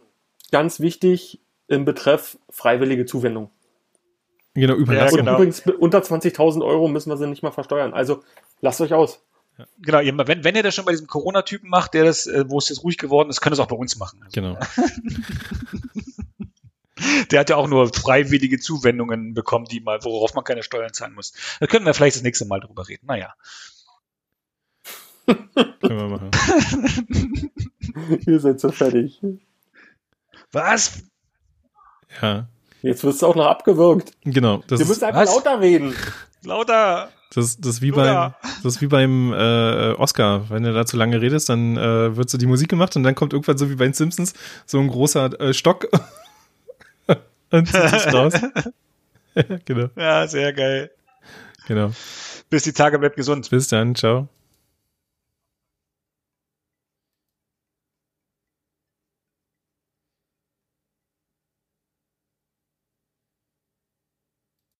[0.53, 3.51] ganz wichtig, im Betreff freiwillige Zuwendung.
[4.55, 5.17] Genau, Und überlassen.
[5.17, 5.35] genau.
[5.35, 7.93] übrigens, unter 20.000 Euro müssen wir sie nicht mal versteuern.
[7.95, 8.23] Also
[8.61, 9.21] lasst euch aus.
[9.79, 12.59] Genau, ihr- wenn, wenn ihr das schon bei diesem Corona-Typen macht, der das, äh, wo
[12.59, 14.21] es jetzt ruhig geworden ist, könnt ihr es auch bei uns machen.
[14.25, 14.59] Also, Genau.
[17.31, 21.15] Der hat ja auch nur freiwillige Zuwendungen bekommen, die mal, worauf man keine Steuern zahlen
[21.15, 21.33] muss.
[21.61, 23.07] Da können wir vielleicht das nächste Mal drüber reden.
[23.07, 23.35] Naja.
[25.27, 25.51] Können
[25.83, 26.31] wir machen.
[28.27, 29.21] Ihr seid so fertig.
[30.53, 31.03] Was?
[32.23, 32.49] Ja.
[32.83, 34.13] Jetzt wirst du auch noch abgewürgt.
[34.23, 34.59] Genau.
[34.69, 35.35] Das Wir ist, müssen einfach was?
[35.35, 35.95] lauter reden.
[36.43, 37.11] Lauter!
[37.35, 40.49] Das, das ist wie beim, das ist wie beim äh, Oscar.
[40.51, 43.15] Wenn du da zu lange redest, dann äh, wird so die Musik gemacht und dann
[43.15, 44.35] kommt irgendwann so wie bei den Simpsons
[44.67, 45.89] so ein großer äh, Stock
[47.51, 48.35] und zieht sich raus.
[49.65, 50.91] genau, Ja, sehr geil.
[51.67, 51.91] genau.
[52.51, 53.51] Bis die Tage bleibt gesund.
[53.51, 54.29] Bis dann, ciao.